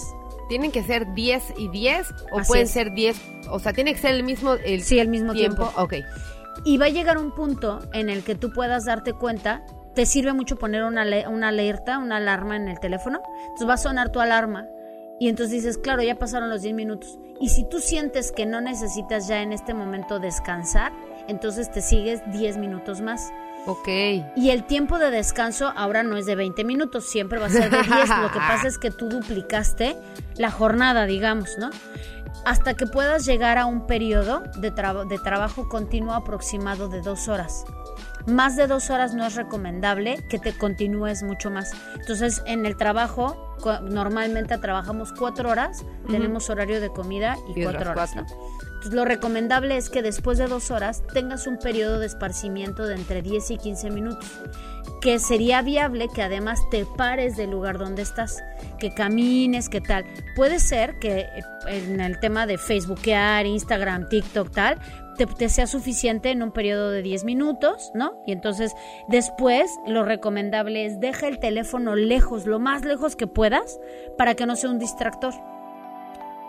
¿Tienen 0.49 0.71
que 0.71 0.83
ser 0.83 1.13
10 1.13 1.43
y 1.57 1.69
10 1.69 2.07
o 2.31 2.41
pueden 2.41 2.67
ser 2.67 2.93
10? 2.93 3.17
O 3.49 3.59
sea, 3.59 3.73
tiene 3.73 3.93
que 3.93 3.99
ser 3.99 4.15
el 4.15 4.23
mismo 4.23 4.53
el 4.53 4.83
Sí, 4.83 4.99
el 4.99 5.09
mismo 5.09 5.33
tiempo. 5.33 5.71
Ok. 5.75 5.95
Y 6.63 6.77
va 6.77 6.85
a 6.85 6.89
llegar 6.89 7.17
un 7.17 7.31
punto 7.31 7.79
en 7.93 8.09
el 8.09 8.23
que 8.23 8.35
tú 8.35 8.51
puedas 8.51 8.85
darte 8.85 9.13
cuenta, 9.13 9.63
te 9.97 10.05
sirve 10.05 10.31
mucho 10.31 10.57
poner 10.57 10.83
una, 10.83 11.03
una 11.27 11.47
alerta, 11.47 11.97
una 11.97 12.17
alarma 12.17 12.55
en 12.55 12.67
el 12.67 12.79
teléfono. 12.79 13.19
Entonces 13.39 13.67
va 13.67 13.73
a 13.73 13.77
sonar 13.77 14.11
tu 14.11 14.19
alarma 14.19 14.67
y 15.19 15.27
entonces 15.27 15.63
dices, 15.63 15.79
claro, 15.79 16.03
ya 16.03 16.19
pasaron 16.19 16.51
los 16.51 16.61
10 16.61 16.75
minutos. 16.75 17.17
Y 17.41 17.49
si 17.49 17.67
tú 17.67 17.79
sientes 17.79 18.31
que 18.31 18.45
no 18.45 18.61
necesitas 18.61 19.27
ya 19.27 19.41
en 19.41 19.53
este 19.53 19.73
momento 19.73 20.19
descansar, 20.19 20.91
entonces 21.27 21.71
te 21.71 21.81
sigues 21.81 22.21
10 22.31 22.57
minutos 22.57 23.01
más. 23.01 23.33
Ok. 23.65 23.87
Y 24.35 24.51
el 24.51 24.65
tiempo 24.65 24.99
de 24.99 25.09
descanso 25.09 25.73
ahora 25.75 26.03
no 26.03 26.15
es 26.15 26.27
de 26.27 26.35
20 26.35 26.63
minutos, 26.63 27.09
siempre 27.09 27.39
va 27.39 27.47
a 27.47 27.49
ser 27.49 27.71
de 27.71 27.81
10. 27.81 27.89
Lo 28.21 28.31
que 28.31 28.37
pasa 28.37 28.67
es 28.67 28.77
que 28.77 28.91
tú 28.91 29.09
duplicaste 29.09 29.97
la 30.35 30.51
jornada, 30.51 31.07
digamos, 31.07 31.57
¿no? 31.57 31.71
Hasta 32.45 32.75
que 32.75 32.85
puedas 32.85 33.25
llegar 33.25 33.57
a 33.57 33.65
un 33.65 33.87
periodo 33.87 34.43
de, 34.57 34.69
de 34.69 35.17
trabajo 35.17 35.67
continuo 35.67 36.13
aproximado 36.13 36.87
de 36.87 37.01
dos 37.01 37.27
horas. 37.29 37.65
Más 38.27 38.55
de 38.57 38.67
dos 38.67 38.89
horas 38.89 39.13
no 39.13 39.25
es 39.25 39.35
recomendable 39.35 40.23
que 40.29 40.37
te 40.37 40.53
continúes 40.53 41.23
mucho 41.23 41.49
más. 41.49 41.71
Entonces, 41.95 42.43
en 42.45 42.65
el 42.65 42.75
trabajo, 42.75 43.55
normalmente 43.83 44.57
trabajamos 44.57 45.13
cuatro 45.13 45.49
horas, 45.49 45.85
tenemos 46.09 46.49
horario 46.49 46.81
de 46.81 46.89
comida 46.89 47.37
y, 47.55 47.63
cuatro 47.63 47.91
horas. 47.91 48.15
¿no? 48.15 48.25
lo 48.91 49.05
recomendable 49.05 49.77
es 49.77 49.89
que 49.89 50.01
después 50.01 50.37
de 50.37 50.47
dos 50.47 50.71
horas 50.71 51.03
tengas 51.13 51.47
un 51.47 51.57
periodo 51.57 51.99
de 51.99 52.05
esparcimiento 52.05 52.85
de 52.85 52.95
entre 52.95 53.21
10 53.21 53.51
y 53.51 53.57
15 53.57 53.89
minutos, 53.91 54.29
que 55.01 55.19
sería 55.19 55.61
viable 55.61 56.07
que 56.13 56.21
además 56.21 56.59
te 56.71 56.85
pares 56.85 57.35
del 57.37 57.51
lugar 57.51 57.77
donde 57.77 58.01
estás, 58.01 58.43
que 58.79 58.93
camines, 58.93 59.69
que 59.69 59.81
tal. 59.81 60.05
Puede 60.35 60.59
ser 60.59 60.99
que 60.99 61.19
eh, 61.19 61.43
en 61.67 61.99
el 61.99 62.19
tema 62.19 62.45
de 62.45 62.57
Facebookear, 62.57 63.45
Instagram, 63.45 64.09
TikTok, 64.09 64.51
tal, 64.51 64.77
te, 65.17 65.25
te, 65.25 65.49
sea 65.49 65.67
suficiente 65.67 66.31
en 66.31 66.41
un 66.41 66.51
periodo 66.51 66.91
de 66.91 67.01
10 67.01 67.23
minutos, 67.23 67.91
¿no? 67.93 68.21
Y 68.25 68.31
entonces 68.31 68.73
después 69.07 69.71
lo 69.85 70.03
recomendable 70.03 70.85
es 70.85 70.99
deja 70.99 71.27
el 71.27 71.39
teléfono 71.39 71.95
lejos, 71.95 72.45
lo 72.45 72.59
más 72.59 72.85
lejos 72.85 73.15
que 73.15 73.27
puedas, 73.27 73.79
para 74.17 74.35
que 74.35 74.45
no 74.45 74.55
sea 74.55 74.69
un 74.69 74.79
distractor 74.79 75.33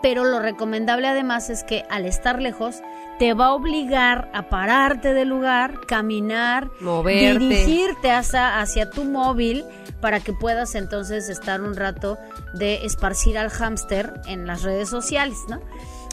pero 0.01 0.23
lo 0.23 0.39
recomendable 0.39 1.07
además 1.07 1.49
es 1.49 1.63
que 1.63 1.83
al 1.89 2.05
estar 2.05 2.41
lejos 2.41 2.81
te 3.17 3.33
va 3.33 3.47
a 3.47 3.53
obligar 3.53 4.29
a 4.33 4.49
pararte 4.49 5.13
del 5.13 5.29
lugar, 5.29 5.81
caminar, 5.87 6.69
dirigirte 7.05 8.11
hacia, 8.11 8.61
hacia 8.61 8.89
tu 8.89 9.03
móvil 9.03 9.65
para 9.99 10.21
que 10.21 10.31
puedas 10.31 10.75
entonces 10.75 11.27
estar 11.27 11.61
un 11.61 11.75
rato 11.75 12.17
de 12.53 12.85
esparcir 12.85 13.37
al 13.37 13.49
hámster 13.49 14.21
en 14.27 14.47
las 14.47 14.63
redes 14.63 14.89
sociales, 14.89 15.37
¿no? 15.49 15.59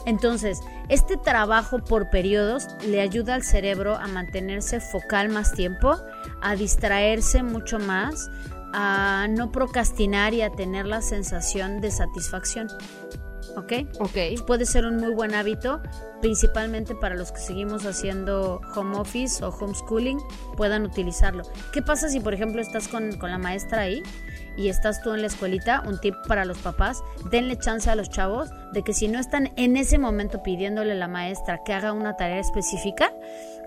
Entonces, 0.07 0.61
este 0.87 1.17
trabajo 1.17 1.79
por 1.83 2.09
periodos 2.09 2.67
le 2.87 3.01
ayuda 3.01 3.35
al 3.35 3.43
cerebro 3.43 3.97
a 3.97 4.07
mantenerse 4.07 4.79
focal 4.79 5.27
más 5.27 5.51
tiempo, 5.51 5.97
a 6.41 6.55
distraerse 6.55 7.43
mucho 7.43 7.77
más, 7.77 8.31
a 8.73 9.27
no 9.29 9.51
procrastinar 9.51 10.33
y 10.33 10.43
a 10.43 10.49
tener 10.49 10.85
la 10.85 11.01
sensación 11.01 11.81
de 11.81 11.91
satisfacción. 11.91 12.69
¿Ok? 13.57 13.73
Ok. 13.99 14.45
Puede 14.45 14.65
ser 14.65 14.85
un 14.85 14.97
muy 14.97 15.13
buen 15.13 15.33
hábito, 15.33 15.81
principalmente 16.21 16.95
para 16.95 17.15
los 17.15 17.31
que 17.31 17.39
seguimos 17.39 17.85
haciendo 17.85 18.61
home 18.75 18.97
office 18.97 19.43
o 19.43 19.49
homeschooling, 19.49 20.19
puedan 20.55 20.85
utilizarlo. 20.85 21.43
¿Qué 21.73 21.81
pasa 21.81 22.07
si, 22.07 22.19
por 22.19 22.33
ejemplo, 22.33 22.61
estás 22.61 22.87
con, 22.87 23.17
con 23.17 23.31
la 23.31 23.37
maestra 23.37 23.81
ahí 23.81 24.03
y 24.55 24.69
estás 24.69 25.01
tú 25.01 25.13
en 25.13 25.21
la 25.21 25.27
escuelita? 25.27 25.83
Un 25.87 25.99
tip 25.99 26.13
para 26.27 26.45
los 26.45 26.59
papás, 26.59 27.03
denle 27.31 27.57
chance 27.57 27.89
a 27.89 27.95
los 27.95 28.09
chavos 28.09 28.49
de 28.73 28.83
que 28.83 28.93
si 28.93 29.07
no 29.07 29.19
están 29.19 29.51
en 29.55 29.75
ese 29.75 29.97
momento 29.97 30.43
pidiéndole 30.43 30.91
a 30.91 30.95
la 30.95 31.07
maestra 31.07 31.61
que 31.65 31.73
haga 31.73 31.93
una 31.93 32.15
tarea 32.15 32.39
específica, 32.39 33.11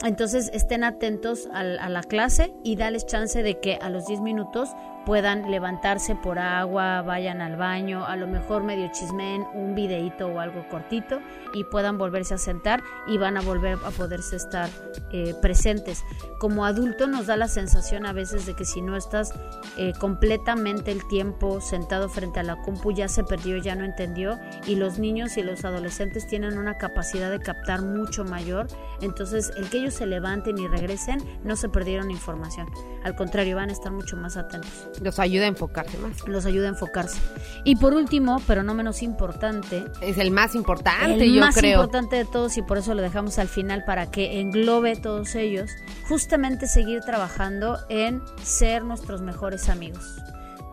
entonces 0.04 0.50
estén 0.54 0.84
atentos 0.84 1.48
a, 1.52 1.60
a 1.60 1.88
la 1.88 2.02
clase 2.02 2.52
y 2.62 2.76
dales 2.76 3.06
chance 3.06 3.42
de 3.42 3.58
que 3.58 3.74
a 3.82 3.90
los 3.90 4.06
10 4.06 4.20
minutos 4.20 4.70
puedan 5.10 5.50
levantarse 5.50 6.14
por 6.14 6.38
agua, 6.38 7.02
vayan 7.02 7.40
al 7.40 7.56
baño, 7.56 8.06
a 8.06 8.14
lo 8.14 8.28
mejor 8.28 8.62
medio 8.62 8.88
chismen, 8.92 9.44
un 9.54 9.74
videíto 9.74 10.28
o 10.28 10.38
algo 10.38 10.68
cortito 10.68 11.18
y 11.52 11.64
puedan 11.64 11.98
volverse 11.98 12.34
a 12.34 12.38
sentar 12.38 12.80
y 13.08 13.18
van 13.18 13.36
a 13.36 13.40
volver 13.40 13.76
a 13.84 13.90
poderse 13.90 14.36
estar 14.36 14.70
eh, 15.10 15.34
presentes. 15.42 16.04
Como 16.38 16.64
adulto 16.64 17.08
nos 17.08 17.26
da 17.26 17.36
la 17.36 17.48
sensación 17.48 18.06
a 18.06 18.12
veces 18.12 18.46
de 18.46 18.54
que 18.54 18.64
si 18.64 18.82
no 18.82 18.96
estás 18.96 19.32
eh, 19.76 19.94
completamente 19.98 20.92
el 20.92 21.04
tiempo 21.08 21.60
sentado 21.60 22.08
frente 22.08 22.38
a 22.38 22.44
la 22.44 22.62
compu 22.62 22.92
ya 22.92 23.08
se 23.08 23.24
perdió, 23.24 23.56
ya 23.56 23.74
no 23.74 23.84
entendió 23.84 24.38
y 24.64 24.76
los 24.76 25.00
niños 25.00 25.36
y 25.36 25.42
los 25.42 25.64
adolescentes 25.64 26.28
tienen 26.28 26.56
una 26.56 26.78
capacidad 26.78 27.32
de 27.32 27.40
captar 27.40 27.82
mucho 27.82 28.24
mayor, 28.24 28.68
entonces 29.00 29.50
el 29.56 29.68
que 29.70 29.78
ellos 29.78 29.94
se 29.94 30.06
levanten 30.06 30.56
y 30.56 30.68
regresen 30.68 31.18
no 31.42 31.56
se 31.56 31.68
perdieron 31.68 32.12
información, 32.12 32.70
al 33.02 33.16
contrario 33.16 33.56
van 33.56 33.70
a 33.70 33.72
estar 33.72 33.90
mucho 33.90 34.16
más 34.16 34.36
atentos. 34.36 34.88
Los 35.00 35.18
ayuda 35.18 35.44
a 35.44 35.48
enfocarse 35.48 35.96
más. 35.98 36.28
Los 36.28 36.44
ayuda 36.46 36.66
a 36.66 36.70
enfocarse. 36.70 37.18
Y 37.64 37.76
por 37.76 37.94
último, 37.94 38.40
pero 38.46 38.62
no 38.62 38.74
menos 38.74 39.02
importante. 39.02 39.84
Es 40.02 40.18
el 40.18 40.30
más 40.30 40.54
importante, 40.54 41.24
el 41.24 41.34
yo 41.34 41.40
más 41.40 41.54
creo. 41.56 41.80
importante 41.80 42.16
de 42.16 42.24
todos 42.26 42.56
y 42.58 42.62
por 42.62 42.78
eso 42.78 42.94
lo 42.94 43.00
dejamos 43.02 43.38
al 43.38 43.48
final 43.48 43.84
para 43.84 44.10
que 44.10 44.40
englobe 44.40 44.96
todos 44.96 45.34
ellos. 45.34 45.70
Justamente 46.08 46.66
seguir 46.66 47.00
trabajando 47.00 47.78
en 47.88 48.20
ser 48.42 48.84
nuestros 48.84 49.22
mejores 49.22 49.68
amigos. 49.68 50.04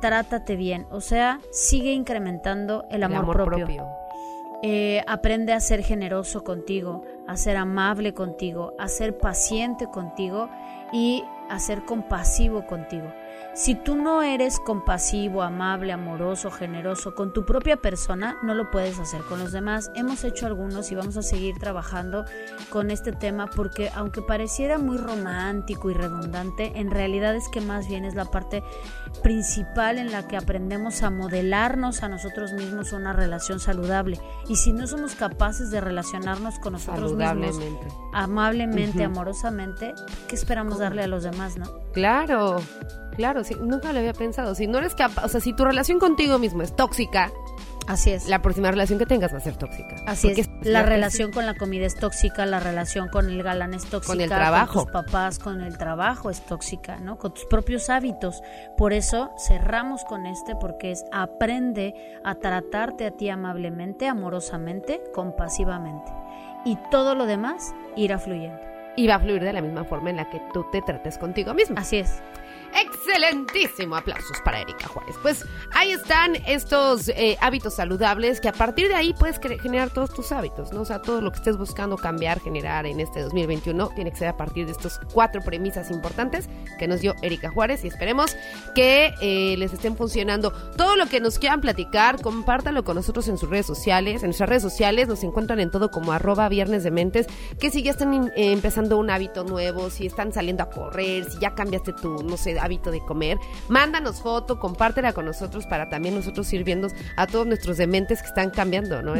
Trátate 0.02 0.56
bien, 0.56 0.86
o 0.92 1.02
sea, 1.02 1.40
sigue 1.52 1.94
incrementando 1.94 2.86
el 2.92 3.04
amor, 3.04 3.34
propio. 3.34 3.88
Eh, 4.64 5.04
aprende 5.08 5.54
a 5.54 5.60
ser 5.60 5.84
generoso 5.84 6.44
contigo, 6.44 7.04
a 7.28 7.38
ser 7.38 7.58
amable 7.58 8.14
contigo, 8.14 8.74
a 8.80 8.88
ser 8.88 9.18
paciente 9.18 9.88
contigo 9.88 10.50
y 10.92 11.24
a 11.50 11.60
ser 11.60 11.86
compasivo 11.86 12.66
contigo. 12.66 13.12
Si 13.58 13.74
tú 13.74 13.96
no 13.96 14.22
eres 14.22 14.60
compasivo, 14.60 15.42
amable, 15.42 15.92
amoroso, 15.92 16.52
generoso 16.52 17.16
con 17.16 17.34
tu 17.34 17.44
propia 17.44 17.76
persona, 17.78 18.38
no 18.44 18.54
lo 18.54 18.70
puedes 18.70 19.00
hacer 19.00 19.22
con 19.22 19.40
los 19.40 19.52
demás. 19.52 19.92
Hemos 19.96 20.24
hecho 20.24 20.46
algunos 20.46 20.92
y 20.92 20.96
vamos 20.96 21.18
a 21.18 21.24
seguir 21.24 21.58
trabajando 21.58 22.26
con 22.70 22.92
este 22.92 23.14
tema 23.14 23.48
porque 23.48 23.90
aunque 23.96 24.22
pareciera 24.22 24.78
muy 24.78 24.98
romántico 24.98 25.90
y 25.90 25.96
redundante, 25.96 26.74
en 26.76 26.92
realidad 26.92 27.36
es 27.36 27.50
que 27.50 27.60
más 27.60 27.88
bien 27.88 28.06
es 28.06 28.14
la 28.14 28.26
parte 28.26 28.62
principal 29.24 29.98
en 29.98 30.12
la 30.12 30.28
que 30.28 30.38
aprendemos 30.38 31.02
a 31.02 31.10
modelarnos 31.10 32.04
a 32.04 32.10
nosotros 32.10 32.54
mismos 32.54 32.94
una 32.94 33.12
relación 33.12 33.60
saludable. 33.60 34.20
Y 34.48 34.58
si 34.58 34.72
no 34.72 34.86
somos 34.86 35.16
capaces 35.16 35.72
de 35.72 35.82
relacionarnos 35.82 36.60
con 36.60 36.74
nosotros 36.74 37.16
mismos 37.16 37.60
amablemente, 38.14 39.04
amorosamente, 39.04 39.96
¿qué 40.28 40.36
esperamos 40.36 40.78
darle 40.78 41.02
a 41.02 41.08
los 41.08 41.24
demás, 41.24 41.58
no? 41.58 41.87
Claro. 41.98 42.62
Claro, 43.16 43.44
sí, 43.44 43.56
nunca 43.60 43.92
lo 43.92 44.00
había 44.00 44.14
pensado. 44.14 44.54
Si 44.54 44.68
no 44.68 44.78
eres 44.78 44.94
capaz, 44.94 45.26
o 45.26 45.28
sea, 45.28 45.42
si 45.42 45.52
tu 45.54 45.66
relación 45.66 45.98
contigo 45.98 46.38
mismo 46.38 46.62
es 46.62 46.76
tóxica, 46.76 47.32
Así 47.88 48.12
es. 48.12 48.28
La 48.28 48.42
próxima 48.42 48.70
relación 48.70 49.00
que 49.00 49.06
tengas 49.06 49.34
va 49.34 49.38
a 49.38 49.40
ser 49.40 49.56
tóxica. 49.56 49.96
Así 50.06 50.28
es. 50.28 50.50
La 50.62 50.84
relación 50.84 51.32
con 51.32 51.46
la 51.46 51.54
comida 51.54 51.86
es 51.86 51.96
tóxica, 51.96 52.46
la 52.46 52.60
relación 52.60 53.08
con 53.08 53.30
el 53.30 53.42
galán 53.42 53.74
es 53.74 53.86
tóxica. 53.86 54.14
Con 54.14 54.20
el 54.20 54.28
trabajo. 54.28 54.74
Con 54.74 54.84
tus 54.84 54.92
papás, 54.92 55.40
con 55.40 55.62
el 55.62 55.78
trabajo 55.78 56.30
es 56.30 56.42
tóxica, 56.42 56.98
¿no? 56.98 57.18
Con 57.18 57.34
tus 57.34 57.46
propios 57.46 57.90
hábitos. 57.90 58.42
Por 58.78 58.92
eso 58.92 59.32
cerramos 59.38 60.04
con 60.04 60.26
este 60.26 60.54
porque 60.58 60.92
es 60.92 61.06
aprende 61.14 61.96
a 62.26 62.36
tratarte 62.36 63.06
a 63.06 63.12
ti 63.12 63.30
amablemente, 63.30 64.10
amorosamente, 64.10 65.02
compasivamente. 65.14 66.12
Y 66.66 66.78
todo 66.92 67.16
lo 67.16 67.26
demás 67.26 67.74
irá 67.96 68.20
fluyendo. 68.20 68.77
Y 68.98 69.08
va 69.08 69.16
a 69.16 69.20
fluir 69.20 69.42
de 69.42 69.54
la 69.54 69.62
misma 69.62 69.86
forma 69.86 70.10
en 70.10 70.18
la 70.18 70.30
que 70.30 70.42
tú 70.52 70.66
te 70.72 70.82
trates 70.82 71.18
contigo 71.18 71.54
mismo. 71.54 71.78
Así 71.80 71.98
es. 71.98 72.22
Excelentísimo. 72.80 73.96
Aplausos 73.96 74.40
para 74.44 74.62
Erika 74.62 74.88
Juárez. 74.88 75.16
Pues 75.22 75.46
ahí 75.74 75.92
están 75.92 76.36
estos 76.48 77.10
eh, 77.10 77.38
hábitos 77.42 77.76
saludables 77.76 78.40
que 78.40 78.50
a 78.50 78.54
partir 78.54 78.88
de 78.88 78.96
ahí 78.96 79.14
puedes 79.18 79.40
generar 79.40 79.90
todos 79.90 80.14
tus 80.14 80.32
hábitos, 80.32 80.72
¿no? 80.72 80.82
O 80.82 80.86
sea, 80.86 81.02
todo 81.02 81.22
lo 81.22 81.32
que 81.32 81.38
estés 81.38 81.58
buscando 81.58 81.98
cambiar, 81.98 82.40
generar 82.40 82.86
en 82.86 83.00
este 83.00 83.22
2021 83.22 83.90
tiene 83.96 84.12
que 84.12 84.18
ser 84.18 84.28
a 84.28 84.38
partir 84.38 84.66
de 84.66 84.74
estos 84.74 85.00
cuatro 85.14 85.42
premisas 85.42 85.90
importantes 85.90 86.50
que 86.78 86.88
nos 86.88 87.02
dio 87.02 87.16
Erika 87.22 87.50
Juárez 87.50 87.84
y 87.84 87.88
esperemos 87.88 88.36
que 88.76 89.14
eh, 89.22 89.56
les 89.58 89.74
estén 89.74 89.96
funcionando. 89.96 90.52
Todo 90.76 90.96
lo 90.96 91.08
que 91.08 91.20
nos 91.20 91.40
quieran 91.40 91.62
platicar, 91.62 92.22
compártanlo 92.22 92.84
con 92.84 92.96
nosotros 92.96 93.28
en 93.28 93.38
sus 93.38 93.50
redes 93.50 93.66
sociales. 93.66 94.22
En 94.22 94.30
nuestras 94.30 94.50
redes 94.50 94.64
sociales 94.64 95.08
nos 95.08 95.24
encuentran 95.24 95.60
en 95.60 95.72
todo 95.72 95.90
como 95.90 96.12
arroba 96.12 96.50
viernes 96.50 96.84
de 96.84 96.92
mentes, 96.92 97.28
que 97.60 97.72
si 97.72 97.82
ya 97.82 97.92
están 97.92 98.14
eh, 98.14 98.52
empezando 98.52 98.98
un 98.98 99.10
hábito 99.10 99.44
nuevo, 99.44 99.90
si 99.90 100.06
están 100.06 100.32
saliendo 100.32 100.64
a 100.64 100.70
correr, 100.70 101.26
si 101.26 101.40
ya 101.40 101.56
cambiaste 101.56 101.94
tu, 101.94 102.24
no 102.24 102.38
sé, 102.38 102.60
hábito 102.68 102.92
de 102.92 103.00
comer. 103.02 103.40
Mándanos 103.68 104.22
foto, 104.22 104.60
compártela 104.60 105.14
con 105.14 105.26
nosotros 105.26 105.66
para 105.66 105.90
también 105.90 106.16
nosotros 106.16 106.52
ir 106.54 106.64
viendo 106.64 106.90
a 107.16 107.28
todos 107.28 107.48
nuestros 107.48 107.78
dementes 107.78 108.22
que 108.22 108.28
están 108.28 108.52
cambiando, 108.52 109.02
¿no? 109.02 109.16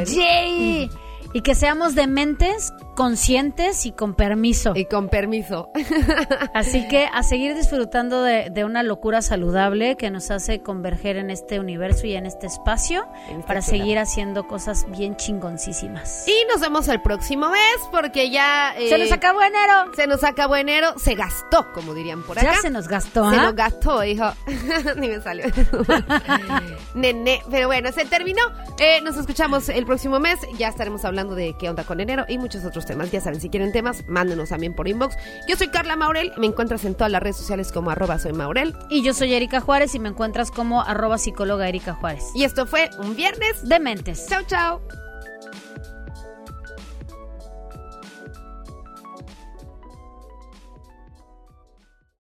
Y 1.34 1.42
que 1.42 1.54
seamos 1.54 1.94
dementes, 1.94 2.72
conscientes 2.96 3.84
y 3.84 3.92
con 3.92 4.14
permiso. 4.14 4.72
Y 4.74 4.86
con 4.86 5.08
permiso. 5.10 5.70
Así 6.54 6.88
que 6.88 7.06
a 7.12 7.22
seguir 7.22 7.54
disfrutando 7.54 8.22
de, 8.22 8.48
de 8.50 8.64
una 8.64 8.82
locura 8.82 9.20
saludable 9.20 9.96
que 9.96 10.10
nos 10.10 10.30
hace 10.30 10.62
converger 10.62 11.16
en 11.18 11.30
este 11.30 11.60
universo 11.60 12.06
y 12.06 12.14
en 12.14 12.24
este 12.24 12.46
espacio 12.46 13.06
En 13.28 13.42
para 13.42 13.60
seguir 13.60 13.98
haciendo 13.98 14.46
cosas 14.46 14.86
bien 14.90 15.16
chingoncísimas. 15.16 16.26
Y 16.26 16.34
nos 16.50 16.60
vemos 16.62 16.88
el 16.88 17.02
próximo 17.02 17.50
mes 17.50 17.76
porque 17.92 18.30
ya... 18.30 18.74
eh, 18.78 18.88
Se 18.88 18.96
nos 18.98 19.12
acabó 19.12 19.42
enero. 19.42 19.92
Se 19.94 20.06
nos 20.06 20.24
acabó 20.24 20.56
enero, 20.56 20.94
se 20.98 21.14
gastó, 21.14 21.70
como 21.74 21.92
dirían 21.92 22.22
por 22.22 22.38
acá. 22.38 22.54
Ya 22.54 22.60
se 22.62 22.70
nos 22.70 22.88
gastó, 22.88 23.30
Se 23.30 23.36
¿ah? 23.36 23.42
nos 23.42 23.54
gastó, 23.54 24.02
hijo. 24.02 24.30
Ni 24.96 25.08
me 25.08 25.20
salió. 25.20 25.44
Nene. 26.94 27.42
Pero 27.50 27.66
bueno, 27.68 27.92
se 27.92 28.06
terminó. 28.06 28.40
Eh, 28.78 29.00
nos 29.02 29.16
escuchamos 29.18 29.68
el 29.68 29.84
próximo 29.84 30.18
mes. 30.20 30.38
Ya 30.58 30.68
estaremos 30.68 31.04
hablando 31.04 31.17
de 31.26 31.54
qué 31.58 31.68
onda 31.68 31.84
con 31.84 32.00
enero 32.00 32.24
y 32.28 32.38
muchos 32.38 32.64
otros 32.64 32.86
temas. 32.86 33.10
Ya 33.10 33.20
saben, 33.20 33.40
si 33.40 33.50
quieren 33.50 33.72
temas, 33.72 34.04
mándenos 34.06 34.50
también 34.50 34.74
por 34.74 34.88
inbox. 34.88 35.16
Yo 35.48 35.56
soy 35.56 35.68
Carla 35.68 35.96
Maurel. 35.96 36.32
Me 36.36 36.46
encuentras 36.46 36.84
en 36.84 36.94
todas 36.94 37.10
las 37.10 37.22
redes 37.22 37.36
sociales 37.36 37.72
como 37.72 37.90
arroba 37.90 38.18
soy 38.18 38.32
Maurel. 38.32 38.74
Y 38.88 39.02
yo 39.02 39.14
soy 39.14 39.34
Erika 39.34 39.60
Juárez 39.60 39.94
y 39.94 39.98
me 39.98 40.08
encuentras 40.08 40.50
como 40.50 40.82
arroba 40.82 41.18
psicóloga 41.18 41.68
Erika 41.68 41.94
Juárez. 41.94 42.24
Y 42.34 42.44
esto 42.44 42.66
fue 42.66 42.90
un 42.98 43.16
viernes. 43.16 43.68
Dementes. 43.68 44.26
Chao, 44.28 44.42
chao. 44.46 45.07